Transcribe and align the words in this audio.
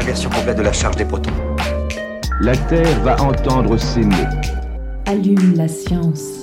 Inversion 0.00 0.30
complète 0.30 0.56
de 0.56 0.62
la 0.62 0.72
charge 0.72 0.96
des 0.96 1.04
protons. 1.04 1.32
La 2.40 2.56
Terre 2.56 3.00
va 3.02 3.20
entendre 3.20 3.76
ces 3.76 4.02
mots. 4.02 4.14
Allume 5.06 5.56
la 5.56 5.66
science. 5.66 6.37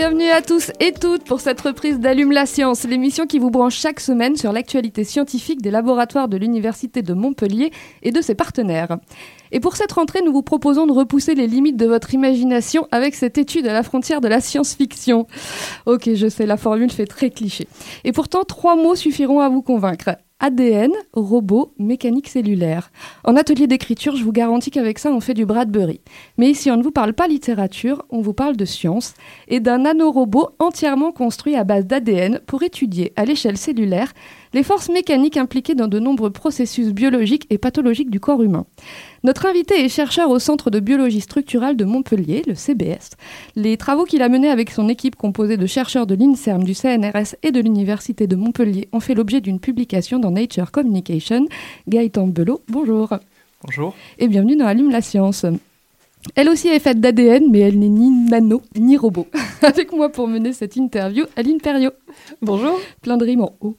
Bienvenue 0.00 0.30
à 0.30 0.40
tous 0.40 0.72
et 0.80 0.92
toutes 0.92 1.24
pour 1.24 1.40
cette 1.40 1.60
reprise 1.60 2.00
d'Allume 2.00 2.32
la 2.32 2.46
science, 2.46 2.84
l'émission 2.84 3.26
qui 3.26 3.38
vous 3.38 3.50
branche 3.50 3.76
chaque 3.76 4.00
semaine 4.00 4.34
sur 4.34 4.50
l'actualité 4.50 5.04
scientifique 5.04 5.60
des 5.60 5.70
laboratoires 5.70 6.26
de 6.26 6.38
l'Université 6.38 7.02
de 7.02 7.12
Montpellier 7.12 7.70
et 8.02 8.10
de 8.10 8.22
ses 8.22 8.34
partenaires. 8.34 8.96
Et 9.52 9.60
pour 9.60 9.76
cette 9.76 9.92
rentrée, 9.92 10.22
nous 10.22 10.32
vous 10.32 10.40
proposons 10.40 10.86
de 10.86 10.92
repousser 10.92 11.34
les 11.34 11.46
limites 11.46 11.76
de 11.76 11.84
votre 11.84 12.14
imagination 12.14 12.88
avec 12.92 13.14
cette 13.14 13.36
étude 13.36 13.66
à 13.66 13.74
la 13.74 13.82
frontière 13.82 14.22
de 14.22 14.28
la 14.28 14.40
science-fiction. 14.40 15.26
Ok, 15.84 16.08
je 16.14 16.28
sais, 16.30 16.46
la 16.46 16.56
formule 16.56 16.90
fait 16.90 17.04
très 17.04 17.28
cliché. 17.28 17.68
Et 18.04 18.12
pourtant, 18.12 18.44
trois 18.44 18.76
mots 18.76 18.94
suffiront 18.94 19.40
à 19.40 19.50
vous 19.50 19.60
convaincre. 19.60 20.16
ADN, 20.40 20.92
robot, 21.12 21.74
mécanique 21.78 22.28
cellulaire. 22.28 22.90
En 23.24 23.36
atelier 23.36 23.66
d'écriture, 23.66 24.16
je 24.16 24.24
vous 24.24 24.32
garantis 24.32 24.70
qu'avec 24.70 24.98
ça, 24.98 25.12
on 25.12 25.20
fait 25.20 25.34
du 25.34 25.44
Bradbury. 25.44 26.00
Mais 26.38 26.50
ici, 26.50 26.70
on 26.70 26.76
ne 26.76 26.82
vous 26.82 26.90
parle 26.90 27.12
pas 27.12 27.28
littérature, 27.28 28.04
on 28.10 28.22
vous 28.22 28.32
parle 28.32 28.56
de 28.56 28.64
science 28.64 29.14
et 29.48 29.60
d'un 29.60 29.78
nanorobot 29.78 30.50
entièrement 30.58 31.12
construit 31.12 31.56
à 31.56 31.64
base 31.64 31.86
d'ADN 31.86 32.40
pour 32.46 32.62
étudier 32.62 33.12
à 33.16 33.24
l'échelle 33.24 33.58
cellulaire 33.58 34.12
les 34.52 34.62
forces 34.62 34.88
mécaniques 34.88 35.36
impliquées 35.36 35.74
dans 35.74 35.88
de 35.88 35.98
nombreux 35.98 36.30
processus 36.30 36.88
biologiques 36.88 37.46
et 37.50 37.58
pathologiques 37.58 38.10
du 38.10 38.20
corps 38.20 38.42
humain. 38.42 38.66
Notre 39.22 39.46
invité 39.46 39.84
est 39.84 39.88
chercheur 39.88 40.30
au 40.30 40.38
Centre 40.38 40.70
de 40.70 40.80
biologie 40.80 41.20
structurale 41.20 41.76
de 41.76 41.84
Montpellier, 41.84 42.42
le 42.46 42.54
CBS. 42.54 43.10
Les 43.54 43.76
travaux 43.76 44.04
qu'il 44.04 44.22
a 44.22 44.28
menés 44.28 44.50
avec 44.50 44.70
son 44.70 44.88
équipe 44.88 45.16
composée 45.16 45.56
de 45.56 45.66
chercheurs 45.66 46.06
de 46.06 46.14
l'INSERM, 46.14 46.64
du 46.64 46.74
CNRS 46.74 47.36
et 47.42 47.52
de 47.52 47.60
l'Université 47.60 48.26
de 48.26 48.36
Montpellier 48.36 48.88
ont 48.92 49.00
fait 49.00 49.14
l'objet 49.14 49.40
d'une 49.40 49.60
publication 49.60 50.18
dans 50.18 50.30
Nature 50.30 50.70
Communication. 50.70 51.46
Gaëtan 51.88 52.26
Belot, 52.26 52.62
bonjour. 52.68 53.10
Bonjour. 53.62 53.94
Et 54.18 54.26
bienvenue 54.26 54.56
dans 54.56 54.66
Allume 54.66 54.90
la 54.90 55.02
science. 55.02 55.44
Elle 56.34 56.50
aussi 56.50 56.68
est 56.68 56.80
faite 56.80 57.00
d'ADN, 57.00 57.44
mais 57.50 57.60
elle 57.60 57.78
n'est 57.78 57.88
ni 57.88 58.10
nano 58.10 58.62
ni 58.78 58.96
robot. 58.96 59.26
Avec 59.62 59.92
moi 59.92 60.10
pour 60.10 60.28
mener 60.28 60.52
cette 60.52 60.76
interview, 60.76 61.24
Aline 61.36 61.60
Perriot. 61.60 61.92
Bonjour. 62.42 62.78
Plein 63.00 63.16
de 63.16 63.24
rimes 63.24 63.42
en 63.42 63.54
haut. 63.60 63.76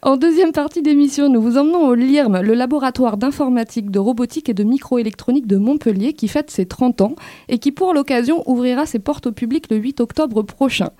En 0.00 0.16
deuxième 0.16 0.52
partie 0.52 0.80
d'émission, 0.80 1.28
nous 1.28 1.42
vous 1.42 1.58
emmenons 1.58 1.88
au 1.88 1.94
LIRM, 1.94 2.40
le 2.40 2.54
laboratoire 2.54 3.16
d'informatique, 3.16 3.90
de 3.90 3.98
robotique 3.98 4.48
et 4.48 4.54
de 4.54 4.62
microélectronique 4.62 5.48
de 5.48 5.56
Montpellier, 5.56 6.12
qui 6.12 6.28
fête 6.28 6.52
ses 6.52 6.66
30 6.66 7.00
ans 7.00 7.16
et 7.48 7.58
qui, 7.58 7.72
pour 7.72 7.92
l'occasion, 7.92 8.48
ouvrira 8.48 8.86
ses 8.86 9.00
portes 9.00 9.26
au 9.26 9.32
public 9.32 9.64
le 9.70 9.76
8 9.76 10.00
octobre 10.00 10.42
prochain. 10.42 10.90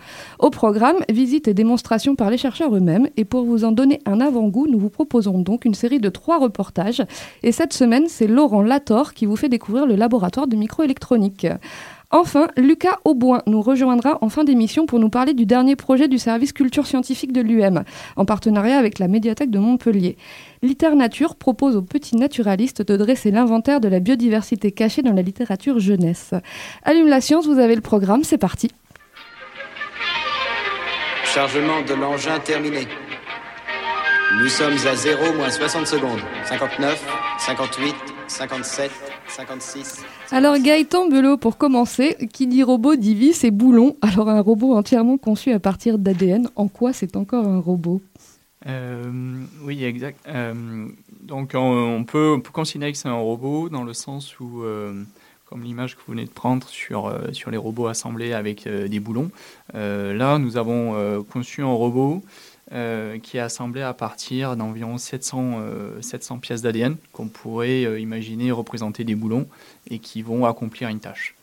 Au 0.41 0.51
programme, 0.51 0.97
visite 1.09 1.47
et 1.47 1.55
démonstration 1.55 2.17
par 2.17 2.29
les 2.29 2.39
chercheurs 2.39 2.75
eux-mêmes. 2.75 3.09
Et 3.17 3.25
pour 3.25 3.45
vous 3.45 3.63
en 3.65 3.71
donner 3.71 4.01
un 4.05 4.21
avant-goût, 4.21 4.67
nous 4.69 4.81
vous 4.81 4.91
proposons 4.91 5.39
donc 5.39 5.65
une 5.65 5.75
série 5.75 6.01
de 6.01 6.09
trois 6.09 6.41
reportages. 6.41 7.05
Et 7.45 7.53
cette 7.53 7.75
semaine, 7.75 8.07
c'est 8.09 8.27
Laurent 8.27 8.63
Lator 8.63 9.15
qui 9.15 9.27
vous 9.27 9.37
fait 9.37 9.49
découvrir 9.49 9.87
le 9.87 9.95
laboratoire 9.95 10.49
de 10.49 10.57
microélectronique. 10.57 11.47
Enfin, 12.11 12.49
Lucas 12.57 13.01
Auboin 13.05 13.43
nous 13.47 13.61
rejoindra 13.61 14.17
en 14.23 14.31
fin 14.31 14.43
d'émission 14.43 14.87
pour 14.87 14.99
nous 14.99 15.11
parler 15.11 15.35
du 15.35 15.45
dernier 15.45 15.77
projet 15.77 16.09
du 16.09 16.19
service 16.19 16.55
culture 16.55 16.87
scientifique 16.87 17.35
de 17.35 17.43
l'UM, 17.43 17.85
en 18.17 18.25
partenariat 18.25 18.79
avec 18.79 18.99
la 18.99 19.09
médiathèque 19.09 19.51
de 19.51 19.59
Montpellier. 19.59 20.17
Littérature 20.63 21.37
propose 21.37 21.77
aux 21.77 21.83
petits 21.83 22.17
naturalistes 22.17 22.81
de 22.81 22.97
dresser 22.97 23.31
l'inventaire 23.31 23.81
de 23.81 23.89
la 23.89 24.01
biodiversité 24.01 24.73
cachée 24.73 25.03
dans 25.03 25.13
la 25.13 25.21
littérature 25.21 25.81
jeunesse. 25.81 26.33
Allume 26.83 27.09
la 27.09 27.21
science, 27.21 27.47
vous 27.47 27.59
avez 27.59 27.75
le 27.75 27.83
programme, 27.83 28.25
c'est 28.25 28.39
parti. 28.39 28.71
Chargement 31.25 31.83
de 31.87 31.93
l'engin 31.93 32.39
terminé. 32.39 32.89
Nous 34.41 34.49
sommes 34.49 34.79
à 34.87 34.97
0 34.97 35.35
moins 35.35 35.51
60 35.51 35.87
secondes. 35.87 36.21
59, 36.47 37.05
58, 37.39 37.95
57, 38.29 38.91
56. 39.29 40.05
Alors 40.31 40.59
Gaëtan 40.59 41.09
Belot, 41.09 41.37
pour 41.37 41.57
commencer, 41.57 42.17
qui 42.33 42.47
dit 42.47 42.63
robot 42.63 42.97
dit 42.97 43.15
vis 43.15 43.45
et 43.45 43.51
boulon. 43.51 43.97
Alors 44.03 44.29
un 44.29 44.41
robot 44.41 44.75
entièrement 44.75 45.19
conçu 45.19 45.53
à 45.53 45.61
partir 45.61 45.99
d'ADN, 45.99 46.49
en 46.57 46.69
quoi 46.69 46.93
c'est 46.93 47.17
encore 47.17 47.47
un 47.47 47.59
robot? 47.59 48.01
Euh, 48.67 49.05
oui, 49.63 49.85
exact. 49.85 50.19
Euh, 50.27 50.89
donc 51.23 51.53
on, 51.55 51.59
on 51.59 52.05
peut, 52.05 52.35
on 52.37 52.41
peut 52.41 52.51
considérer 52.51 52.93
que 52.93 52.99
c'est 52.99 53.09
un 53.09 53.15
robot 53.15 53.69
dans 53.69 53.85
le 53.85 53.95
sens 53.95 54.39
où, 54.41 54.63
euh, 54.63 55.05
comme 55.45 55.63
l'image 55.63 55.95
que 55.95 56.01
vous 56.07 56.13
venez 56.13 56.25
de 56.25 56.31
prendre 56.31 56.67
sur, 56.69 57.07
euh, 57.07 57.33
sur 57.33 57.51
les 57.51 57.57
robots 57.57 57.87
assemblés 57.87 58.33
avec 58.33 58.67
euh, 58.67 58.89
des 58.89 59.01
boulons, 59.01 59.31
euh, 59.75 60.13
là 60.13 60.39
nous 60.39 60.57
avons 60.57 60.95
euh, 60.97 61.23
conçu 61.23 61.63
un 61.63 61.67
robot 61.67 62.23
euh, 62.71 63.19
qui 63.19 63.39
est 63.39 63.41
assemblé 63.41 63.81
à 63.81 63.95
partir 63.95 64.55
d'environ 64.55 64.99
700, 64.99 65.53
euh, 65.61 66.03
700 66.03 66.37
pièces 66.37 66.61
d'ADN 66.61 66.97
qu'on 67.13 67.27
pourrait 67.27 67.87
euh, 67.87 67.99
imaginer 67.99 68.51
représenter 68.51 69.05
des 69.05 69.15
boulons 69.15 69.47
et 69.89 69.99
qui 69.99 70.21
vont 70.21 70.45
accomplir 70.45 70.91
une 70.91 71.01
tâche. 71.01 71.35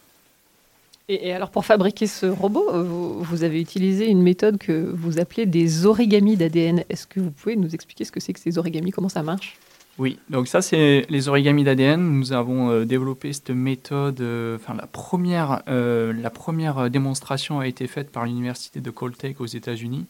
Et, 1.10 1.30
et 1.30 1.34
alors 1.34 1.50
pour 1.50 1.66
fabriquer 1.66 2.06
ce 2.06 2.28
robot, 2.28 2.84
vous, 2.84 3.24
vous 3.24 3.44
avez 3.44 3.60
utilisé 3.60 4.08
une 4.08 4.22
méthode 4.22 4.60
que 4.60 4.92
vous 4.94 5.20
appelez 5.20 5.48
des 5.48 5.88
origamis 5.88 6.38
d'ADN. 6.38 6.84
Est-ce 6.90 7.08
que 7.08 7.20
vous 7.20 7.32
pouvez 7.32 7.56
nous 7.56 7.74
expliquer 7.74 8.06
ce 8.06 8.12
que 8.12 8.20
c'est 8.20 8.34
que 8.34 8.40
ces 8.40 8.60
origamis, 8.60 8.92
comment 8.92 9.10
ça 9.10 9.24
marche? 9.24 9.58
Oui, 9.98 10.20
donc 10.30 10.48
ça 10.48 10.62
c'est 10.62 11.08
les 11.10 11.28
origamis 11.28 11.64
d'ADN. 11.64 12.02
Nous 12.02 12.34
avons 12.34 12.84
développé 12.84 13.34
cette 13.34 13.50
méthode. 13.50 14.22
Enfin, 14.56 14.76
la 14.76 14.86
première, 14.86 15.64
la 15.66 16.30
première 16.30 16.92
démonstration 16.92 17.62
a 17.62 17.68
été 17.68 17.88
faite 17.88 18.12
par 18.12 18.26
l'université 18.26 18.80
de 18.80 18.92
Caltech 18.92 19.42
aux 19.42 19.46
États-Unis. 19.48 20.06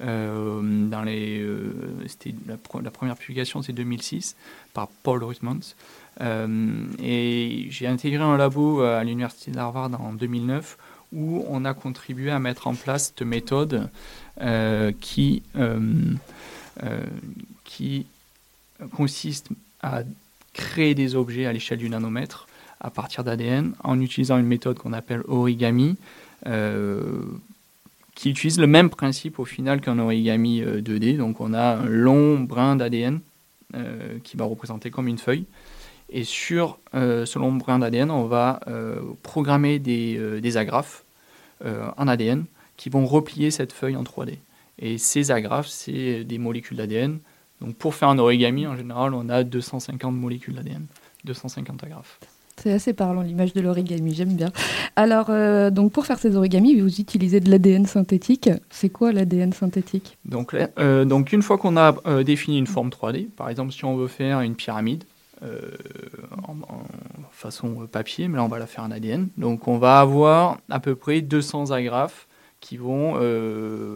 Euh, 0.00 0.88
dans 0.88 1.02
les, 1.02 1.40
euh, 1.40 1.72
c'était 2.06 2.34
la, 2.46 2.56
première 2.90 3.16
publication, 3.16 3.62
c'est 3.62 3.72
2006 3.72 4.36
par 4.72 4.88
Paul 5.02 5.22
Rusmans. 5.22 5.74
Euh, 6.20 6.86
et 7.02 7.66
j'ai 7.70 7.86
intégré 7.86 8.22
un 8.22 8.36
labo 8.36 8.80
à 8.80 9.04
l'université 9.04 9.50
d'Harvard 9.50 9.90
en 10.00 10.12
2009 10.12 10.78
où 11.12 11.44
on 11.48 11.64
a 11.64 11.74
contribué 11.74 12.30
à 12.30 12.38
mettre 12.38 12.66
en 12.66 12.74
place 12.74 13.08
cette 13.08 13.22
méthode 13.22 13.88
qui, 15.00 15.42
qui 17.64 18.06
consiste 18.94 19.48
à 19.82 20.02
créer 20.54 20.94
des 20.94 21.16
objets 21.16 21.46
à 21.46 21.52
l'échelle 21.52 21.78
du 21.78 21.90
nanomètre 21.90 22.46
à 22.80 22.90
partir 22.90 23.24
d'ADN 23.24 23.74
en 23.82 24.00
utilisant 24.00 24.38
une 24.38 24.46
méthode 24.46 24.78
qu'on 24.78 24.92
appelle 24.92 25.22
origami, 25.26 25.96
qui 28.20 28.28
utilise 28.28 28.60
le 28.60 28.66
même 28.66 28.90
principe 28.90 29.38
au 29.38 29.46
final 29.46 29.80
qu'un 29.80 29.98
origami 29.98 30.60
euh, 30.60 30.82
2D. 30.82 31.16
Donc 31.16 31.40
on 31.40 31.54
a 31.54 31.76
un 31.76 31.86
long 31.86 32.38
brin 32.38 32.76
d'ADN 32.76 33.20
euh, 33.74 34.18
qui 34.22 34.36
va 34.36 34.44
représenter 34.44 34.90
comme 34.90 35.08
une 35.08 35.16
feuille. 35.16 35.46
Et 36.10 36.24
sur 36.24 36.78
euh, 36.94 37.24
ce 37.24 37.38
long 37.38 37.52
brin 37.52 37.78
d'ADN, 37.78 38.10
on 38.10 38.26
va 38.26 38.60
euh, 38.68 39.00
programmer 39.22 39.78
des, 39.78 40.18
euh, 40.18 40.38
des 40.42 40.58
agrafes 40.58 41.04
euh, 41.64 41.88
en 41.96 42.08
ADN 42.08 42.44
qui 42.76 42.90
vont 42.90 43.06
replier 43.06 43.50
cette 43.50 43.72
feuille 43.72 43.96
en 43.96 44.02
3D. 44.02 44.34
Et 44.78 44.98
ces 44.98 45.30
agrafes, 45.30 45.68
c'est 45.68 46.22
des 46.24 46.36
molécules 46.36 46.76
d'ADN. 46.76 47.20
Donc 47.62 47.74
pour 47.76 47.94
faire 47.94 48.10
un 48.10 48.18
origami, 48.18 48.66
en 48.66 48.76
général, 48.76 49.14
on 49.14 49.30
a 49.30 49.44
250 49.44 50.14
molécules 50.14 50.56
d'ADN, 50.56 50.84
250 51.24 51.84
agrafes. 51.84 52.20
C'est 52.62 52.72
assez 52.72 52.92
parlant 52.92 53.22
l'image 53.22 53.54
de 53.54 53.60
l'origami, 53.60 54.14
j'aime 54.14 54.34
bien. 54.34 54.50
Alors, 54.94 55.26
euh, 55.30 55.70
donc 55.70 55.92
pour 55.92 56.04
faire 56.04 56.18
ces 56.18 56.36
origamis, 56.36 56.78
vous 56.78 57.00
utilisez 57.00 57.40
de 57.40 57.50
l'ADN 57.50 57.86
synthétique. 57.86 58.50
C'est 58.68 58.90
quoi 58.90 59.12
l'ADN 59.12 59.52
synthétique? 59.52 60.18
Donc, 60.26 60.54
euh, 60.78 61.04
donc 61.04 61.32
une 61.32 61.42
fois 61.42 61.56
qu'on 61.56 61.76
a 61.76 61.94
euh, 62.06 62.22
défini 62.22 62.58
une 62.58 62.66
forme 62.66 62.90
3D, 62.90 63.28
par 63.30 63.48
exemple 63.48 63.72
si 63.72 63.84
on 63.84 63.96
veut 63.96 64.08
faire 64.08 64.40
une 64.40 64.54
pyramide 64.54 65.04
en, 66.46 66.52
en 66.52 66.82
façon 67.32 67.88
papier, 67.90 68.28
mais 68.28 68.36
là 68.36 68.44
on 68.44 68.48
va 68.48 68.58
la 68.58 68.66
faire 68.66 68.84
en 68.84 68.90
ADN, 68.90 69.28
donc 69.38 69.68
on 69.68 69.78
va 69.78 69.98
avoir 69.98 70.58
à 70.68 70.80
peu 70.80 70.94
près 70.94 71.22
200 71.22 71.70
agrafes 71.70 72.26
qui 72.60 72.76
vont 72.76 73.14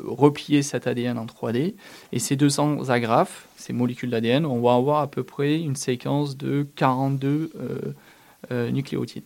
replier 0.06 0.62
cet 0.62 0.86
ADN 0.86 1.18
en 1.18 1.26
3D. 1.26 1.74
Et 2.12 2.18
ces 2.18 2.36
200 2.36 2.88
agrafes, 2.88 3.46
ces 3.64 3.72
molécules 3.72 4.10
d'ADN, 4.10 4.44
on 4.44 4.60
va 4.60 4.74
avoir 4.74 5.00
à 5.00 5.06
peu 5.06 5.22
près 5.22 5.58
une 5.58 5.76
séquence 5.76 6.36
de 6.36 6.66
42 6.76 7.28
euh, 7.28 7.48
euh, 7.60 7.92
nucléotides. 8.50 9.24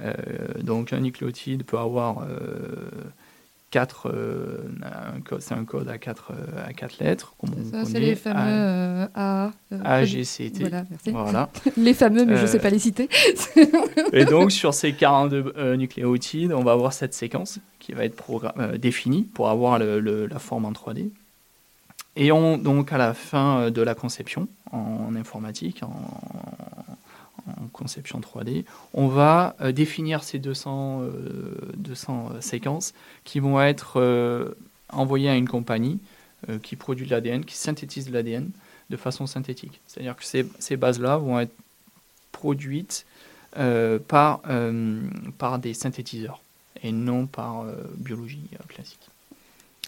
Euh, 0.00 0.12
donc 0.60 0.92
un 0.92 1.00
nucléotide 1.00 1.64
peut 1.64 1.78
avoir 1.78 2.22
euh, 2.22 2.90
quatre, 3.70 4.08
euh, 4.12 4.58
c'est 5.40 5.54
un 5.54 5.64
code 5.64 5.88
à 5.88 5.98
quatre, 5.98 6.32
euh, 6.32 6.66
à 6.68 6.72
quatre 6.72 6.98
lettres. 6.98 7.34
Ça, 7.70 7.84
c'est 7.84 8.00
les 8.00 8.14
fameux 8.16 8.40
euh, 8.40 9.06
A. 9.14 9.50
euh, 9.72 9.78
A, 9.84 10.04
G, 10.04 10.24
C, 10.24 10.50
T. 10.50 10.60
Voilà, 10.60 10.84
merci. 10.90 11.10
Voilà. 11.10 11.48
les 11.76 11.94
fameux, 11.94 12.24
mais 12.24 12.36
je 12.36 12.42
ne 12.42 12.46
Euh, 12.46 12.50
sais 12.50 12.58
pas 12.60 12.70
les 12.70 12.78
citer. 12.80 13.08
Et 14.12 14.24
donc, 14.24 14.50
sur 14.52 14.74
ces 14.74 14.92
42 14.94 15.54
euh, 15.56 15.76
nucléotides, 15.76 16.52
on 16.52 16.62
va 16.62 16.72
avoir 16.72 16.92
cette 16.92 17.14
séquence 17.14 17.58
qui 17.78 17.92
va 17.92 18.04
être 18.04 18.52
euh, 18.58 18.76
définie 18.78 19.22
pour 19.22 19.48
avoir 19.48 19.78
le- 19.78 20.00
le- 20.00 20.26
la 20.26 20.38
forme 20.38 20.64
en 20.66 20.72
3D. 20.72 21.10
Et 22.16 22.30
on, 22.30 22.58
donc, 22.58 22.92
à 22.92 22.98
la 22.98 23.12
fin 23.14 23.58
euh, 23.58 23.70
de 23.70 23.82
la 23.82 23.94
conception 23.96 24.46
en 24.72 25.14
informatique, 25.16 25.82
en, 25.82 26.93
en 27.46 27.66
conception 27.68 28.20
3D, 28.20 28.64
on 28.92 29.08
va 29.08 29.56
euh, 29.60 29.72
définir 29.72 30.24
ces 30.24 30.38
200, 30.38 31.02
euh, 31.02 31.54
200 31.76 32.30
euh, 32.32 32.40
séquences 32.40 32.94
qui 33.24 33.40
vont 33.40 33.60
être 33.60 34.54
envoyées 34.90 35.28
à 35.28 35.36
une 35.36 35.48
compagnie 35.48 35.98
qui 36.62 36.76
produit 36.76 37.06
de 37.06 37.10
l'ADN, 37.10 37.44
qui 37.44 37.56
synthétise 37.56 38.06
de 38.06 38.12
l'ADN 38.12 38.50
de 38.90 38.96
façon 38.98 39.26
synthétique. 39.26 39.80
C'est-à-dire 39.86 40.14
que 40.14 40.24
ces, 40.24 40.76
bases-là 40.76 41.16
vont 41.16 41.40
être 41.40 41.54
produites 42.32 43.06
par, 43.54 44.42
des 45.58 45.74
synthétiseurs 45.74 46.42
et 46.82 46.92
non 46.92 47.26
par 47.26 47.64
biologie 47.96 48.46
classique. 48.68 49.08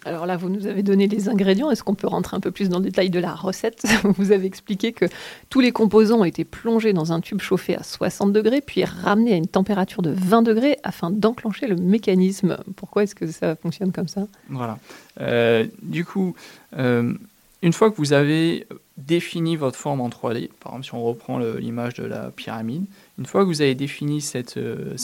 Alors 0.07 0.25
là, 0.25 0.37
vous 0.37 0.47
nous 0.47 0.67
avez 0.67 0.83
donné 0.83 1.07
les 1.07 1.27
ingrédients. 1.27 1.69
Est-ce 1.69 1.83
qu'on 1.83 1.93
peut 1.93 2.07
rentrer 2.07 2.37
un 2.37 2.39
peu 2.39 2.51
plus 2.51 2.69
dans 2.69 2.77
le 2.77 2.85
détail 2.85 3.09
de 3.09 3.19
la 3.19 3.33
recette? 3.33 3.85
Vous 4.17 4.31
avez 4.31 4.45
expliqué 4.45 4.93
que 4.93 5.03
tous 5.49 5.59
les 5.59 5.73
composants 5.73 6.19
ont 6.19 6.23
été 6.23 6.45
plongés 6.45 6.93
dans 6.93 7.11
un 7.11 7.19
tube 7.19 7.41
chauffé 7.41 7.75
à 7.75 7.83
60 7.83 8.31
degrés, 8.31 8.61
puis 8.61 8.85
ramenés 8.85 9.33
à 9.33 9.35
une 9.35 9.47
température 9.47 10.01
de 10.01 10.11
20 10.11 10.43
degrés 10.43 10.77
afin 10.83 11.11
d'enclencher 11.11 11.67
le 11.67 11.75
mécanisme. 11.75 12.57
Pourquoi 12.77 13.03
est-ce 13.03 13.15
que 13.15 13.27
ça 13.27 13.57
fonctionne 13.57 13.91
comme 13.91 14.07
ça? 14.07 14.27
Voilà. 14.47 14.79
Euh, 15.19 15.67
du 15.81 16.05
coup, 16.05 16.35
euh, 16.77 17.13
une 17.61 17.73
fois 17.73 17.91
que 17.91 17.97
vous 17.97 18.13
avez 18.13 18.65
défini 18.95 19.57
votre 19.57 19.77
forme 19.77 19.99
en 19.99 20.07
3D, 20.07 20.49
par 20.61 20.71
exemple 20.71 20.85
si 20.85 20.93
on 20.93 21.03
reprend 21.03 21.37
l'image 21.39 21.95
de 21.95 22.05
la 22.05 22.31
pyramide, 22.31 22.85
une 23.19 23.25
fois 23.25 23.41
que 23.41 23.47
vous 23.47 23.61
avez 23.61 23.75
défini 23.75 24.21
cette, 24.21 24.55
euh, 24.55 24.95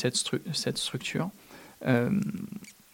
structure, 0.76 1.30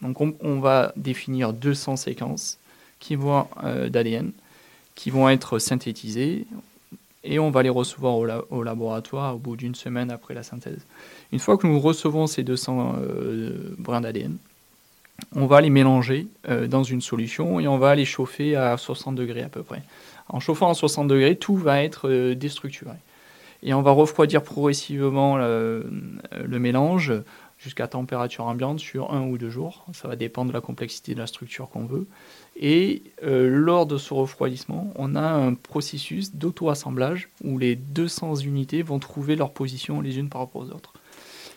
donc 0.02 0.16
on, 0.20 0.60
va 0.60 0.92
définir 0.96 1.52
200 1.52 1.96
séquences 1.96 2.58
qui 3.00 3.16
vont 3.16 3.46
euh, 3.64 3.88
d'ADN 3.88 4.32
qui 4.94 5.10
vont 5.10 5.28
être 5.28 5.58
synthétisées 5.58 6.46
et 7.22 7.38
on 7.38 7.50
va 7.50 7.62
les 7.62 7.68
recevoir 7.68 8.16
au, 8.16 8.24
la- 8.24 8.42
au 8.50 8.62
laboratoire 8.62 9.34
au 9.34 9.38
bout 9.38 9.56
d'une 9.56 9.74
semaine 9.74 10.10
après 10.10 10.34
la 10.34 10.42
synthèse. 10.42 10.80
Une 11.32 11.38
fois 11.38 11.56
que 11.58 11.66
nous 11.66 11.78
recevons 11.78 12.26
ces 12.26 12.42
200 12.42 12.96
euh, 12.98 13.74
brins 13.78 14.00
d'ADN, 14.00 14.36
on 15.34 15.46
va 15.46 15.60
les 15.60 15.70
mélanger 15.70 16.26
euh, 16.48 16.66
dans 16.66 16.82
une 16.82 17.02
solution 17.02 17.60
et 17.60 17.68
on 17.68 17.78
va 17.78 17.94
les 17.94 18.06
chauffer 18.06 18.56
à 18.56 18.76
60 18.76 19.14
degrés 19.14 19.42
à 19.42 19.48
peu 19.48 19.62
près. 19.62 19.82
En 20.28 20.40
chauffant 20.40 20.70
à 20.70 20.74
60 20.74 21.08
degrés, 21.08 21.36
tout 21.36 21.56
va 21.56 21.82
être 21.82 22.34
déstructuré. 22.34 22.94
Et 23.62 23.74
on 23.74 23.82
va 23.82 23.90
refroidir 23.90 24.42
progressivement 24.42 25.36
le 25.36 26.58
mélange 26.58 27.12
jusqu'à 27.60 27.86
température 27.86 28.46
ambiante 28.46 28.80
sur 28.80 29.12
un 29.12 29.26
ou 29.26 29.36
deux 29.36 29.50
jours. 29.50 29.84
Ça 29.92 30.08
va 30.08 30.16
dépendre 30.16 30.48
de 30.48 30.54
la 30.54 30.62
complexité 30.62 31.14
de 31.14 31.20
la 31.20 31.26
structure 31.26 31.68
qu'on 31.68 31.84
veut. 31.84 32.06
Et 32.56 33.02
euh, 33.22 33.48
lors 33.48 33.86
de 33.86 33.98
ce 33.98 34.14
refroidissement, 34.14 34.92
on 34.96 35.14
a 35.14 35.22
un 35.22 35.54
processus 35.54 36.34
d'auto-assemblage 36.34 37.28
où 37.44 37.58
les 37.58 37.76
200 37.76 38.36
unités 38.36 38.82
vont 38.82 38.98
trouver 38.98 39.36
leur 39.36 39.52
position 39.52 40.00
les 40.00 40.18
unes 40.18 40.30
par 40.30 40.40
rapport 40.40 40.62
aux 40.62 40.70
autres. 40.70 40.94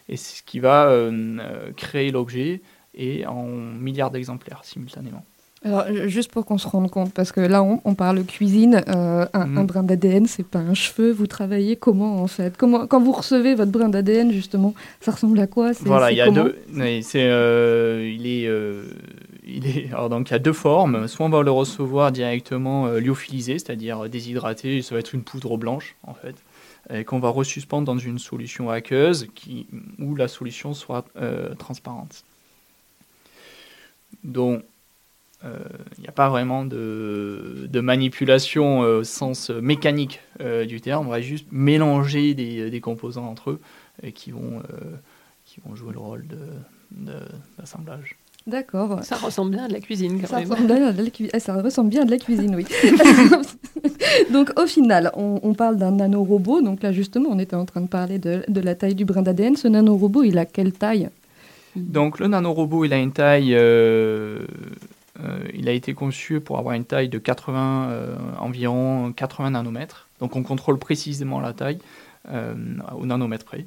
Et 0.10 0.18
c'est 0.18 0.40
ce 0.40 0.44
qui 0.44 0.60
va 0.60 0.88
euh, 0.88 1.12
euh, 1.40 1.72
créer 1.72 2.12
l'objet 2.12 2.62
et 2.94 3.26
en 3.26 3.46
milliards 3.46 4.12
d'exemplaires 4.12 4.62
simultanément. 4.64 5.26
Alors, 5.66 5.86
juste 6.08 6.30
pour 6.32 6.46
qu'on 6.46 6.58
se 6.58 6.68
rende 6.68 6.92
compte, 6.92 7.14
parce 7.14 7.32
que 7.32 7.40
là, 7.40 7.64
on, 7.64 7.80
on 7.86 7.96
parle 7.96 8.24
cuisine, 8.26 8.84
euh, 8.90 9.26
un, 9.34 9.46
Mhm. 9.46 9.58
un 9.60 9.64
brin 9.64 9.84
d'ADN, 9.84 10.26
c'est 10.26 10.46
pas 10.46 10.60
un 10.60 10.74
cheveu. 10.74 11.12
Vous 11.12 11.26
travaillez 11.28 11.78
comment, 11.78 12.22
en 12.22 12.28
fait? 12.28 12.58
Comment, 12.58 12.86
Quand 12.86 13.00
vous 13.02 13.14
recevez 13.14 13.56
votre 13.56 13.72
brin 13.72 13.88
d'ADN, 13.88 14.32
justement, 14.34 14.74
ça 15.00 15.12
ressemble 15.12 15.40
à 15.40 15.48
quoi? 15.48 15.72
Voilà, 15.82 16.12
il 16.12 16.18
y 16.18 16.22
a 16.22 16.30
deux. 16.30 16.58
C'est, 17.02 17.24
euh, 17.30 18.12
il 18.14 18.28
est, 18.28 18.46
euh, 18.48 18.84
il 19.48 19.66
est. 19.68 19.88
Alors 19.94 20.10
donc 20.10 20.30
il 20.30 20.34
y 20.34 20.36
a 20.36 20.40
deux 20.40 20.52
formes. 20.54 21.08
Soit 21.08 21.26
on 21.26 21.30
va 21.30 21.42
le 21.44 21.52
recevoir 21.52 22.12
directement 22.12 22.88
lyophilisé, 22.88 23.54
c'est-à-dire 23.54 24.10
déshydraté. 24.10 24.82
Ça 24.82 24.96
va 24.96 25.00
être 25.00 25.14
une 25.14 25.24
poudre 25.24 25.58
blanche 25.58 25.96
en 26.06 26.14
fait, 26.14 26.36
et 26.94 27.06
qu'on 27.06 27.20
va 27.20 27.30
resuspendre 27.30 27.86
dans 27.86 27.98
une 27.98 28.20
solution 28.20 28.70
aqueuse 28.70 29.28
qui, 29.34 29.68
où 30.00 30.16
la 30.16 30.28
solution 30.28 30.74
soit 30.74 31.06
transparente. 31.58 32.24
Donc 34.24 34.64
il 35.98 36.02
n'y 36.02 36.08
a 36.08 36.12
pas 36.14 36.30
vraiment 36.30 36.64
de, 36.66 37.68
de 37.70 37.80
manipulation 37.82 38.84
euh, 38.84 39.00
au 39.00 39.04
sens 39.04 39.50
mécanique 39.50 40.22
euh, 40.42 40.66
du 40.66 40.80
terme. 40.82 41.08
On 41.08 41.10
va 41.12 41.22
juste 41.22 41.48
mélanger 41.52 42.34
des, 42.34 42.70
des 42.70 42.80
composants 42.82 43.28
entre 43.28 43.52
eux 43.52 43.60
et 44.02 44.12
qui 44.14 44.32
vont, 44.32 44.60
euh, 44.60 44.96
qui 45.46 45.60
vont 45.66 45.76
jouer 45.76 45.94
le 45.94 46.00
rôle 46.00 46.26
de- 46.28 46.38
de- 47.12 47.20
d'assemblage. 47.60 48.16
D'accord. 48.48 49.02
Ça 49.04 49.16
ressemble 49.16 49.52
bien 49.52 49.64
à 49.66 49.68
de 49.70 49.74
la 49.74 49.80
cuisine 49.80 50.20
quand 50.20 50.28
Ça 50.28 50.40
même. 50.40 50.50
ressemble, 50.50 50.68
bien 50.68 50.88
à 50.88 50.92
de 50.92 51.02
la 51.04 51.10
cui- 51.10 51.30
eh, 51.34 51.40
ça 51.40 51.54
ressemble 51.62 51.90
bien 51.90 52.02
à 52.02 52.06
de 52.06 52.12
la 52.12 52.18
cuisine, 52.18 52.56
oui. 52.56 52.66
donc 54.32 54.52
au 54.60 54.66
final, 54.68 55.12
on, 55.16 55.40
on 55.44 55.54
parle 55.54 55.78
d'un 55.78 55.92
nanorobot. 55.92 56.62
Donc 56.62 56.84
là 56.84 56.92
justement, 56.92 57.30
on 57.32 57.40
était 57.40 57.56
en 57.56 57.66
train 57.66 57.82
de 57.82 57.88
parler 57.88 58.20
de, 58.20 58.44
de 58.48 58.60
la 58.62 58.76
taille 58.76 58.96
du 58.96 59.06
brin 59.06 59.22
d'ADN. 59.22 59.56
Ce 59.56 59.68
nanorobot, 59.68 60.24
il 60.24 60.38
a 60.38 60.46
quelle 60.46 60.74
taille? 60.74 61.10
Donc 61.76 62.20
le 62.20 62.28
nanorobot, 62.28 62.86
il 62.86 62.94
a 62.94 62.98
une 63.00 63.14
taille, 63.14 63.56
euh, 63.56 64.40
euh, 64.40 64.46
il 65.54 65.70
a 65.70 65.72
été 65.72 65.94
conçu 65.94 66.40
pour 66.40 66.58
avoir 66.58 66.76
une 66.76 66.86
taille 66.86 67.10
de 67.10 67.18
80, 67.18 67.90
euh, 67.90 68.16
environ 68.40 69.12
80 69.14 69.52
nanomètres. 69.52 70.08
Donc 70.20 70.36
on 70.36 70.44
contrôle 70.44 70.80
précisément 70.80 71.40
la 71.40 71.54
taille 71.54 71.80
euh, 72.30 72.54
au 72.98 73.06
nanomètre 73.06 73.46
près. 73.46 73.66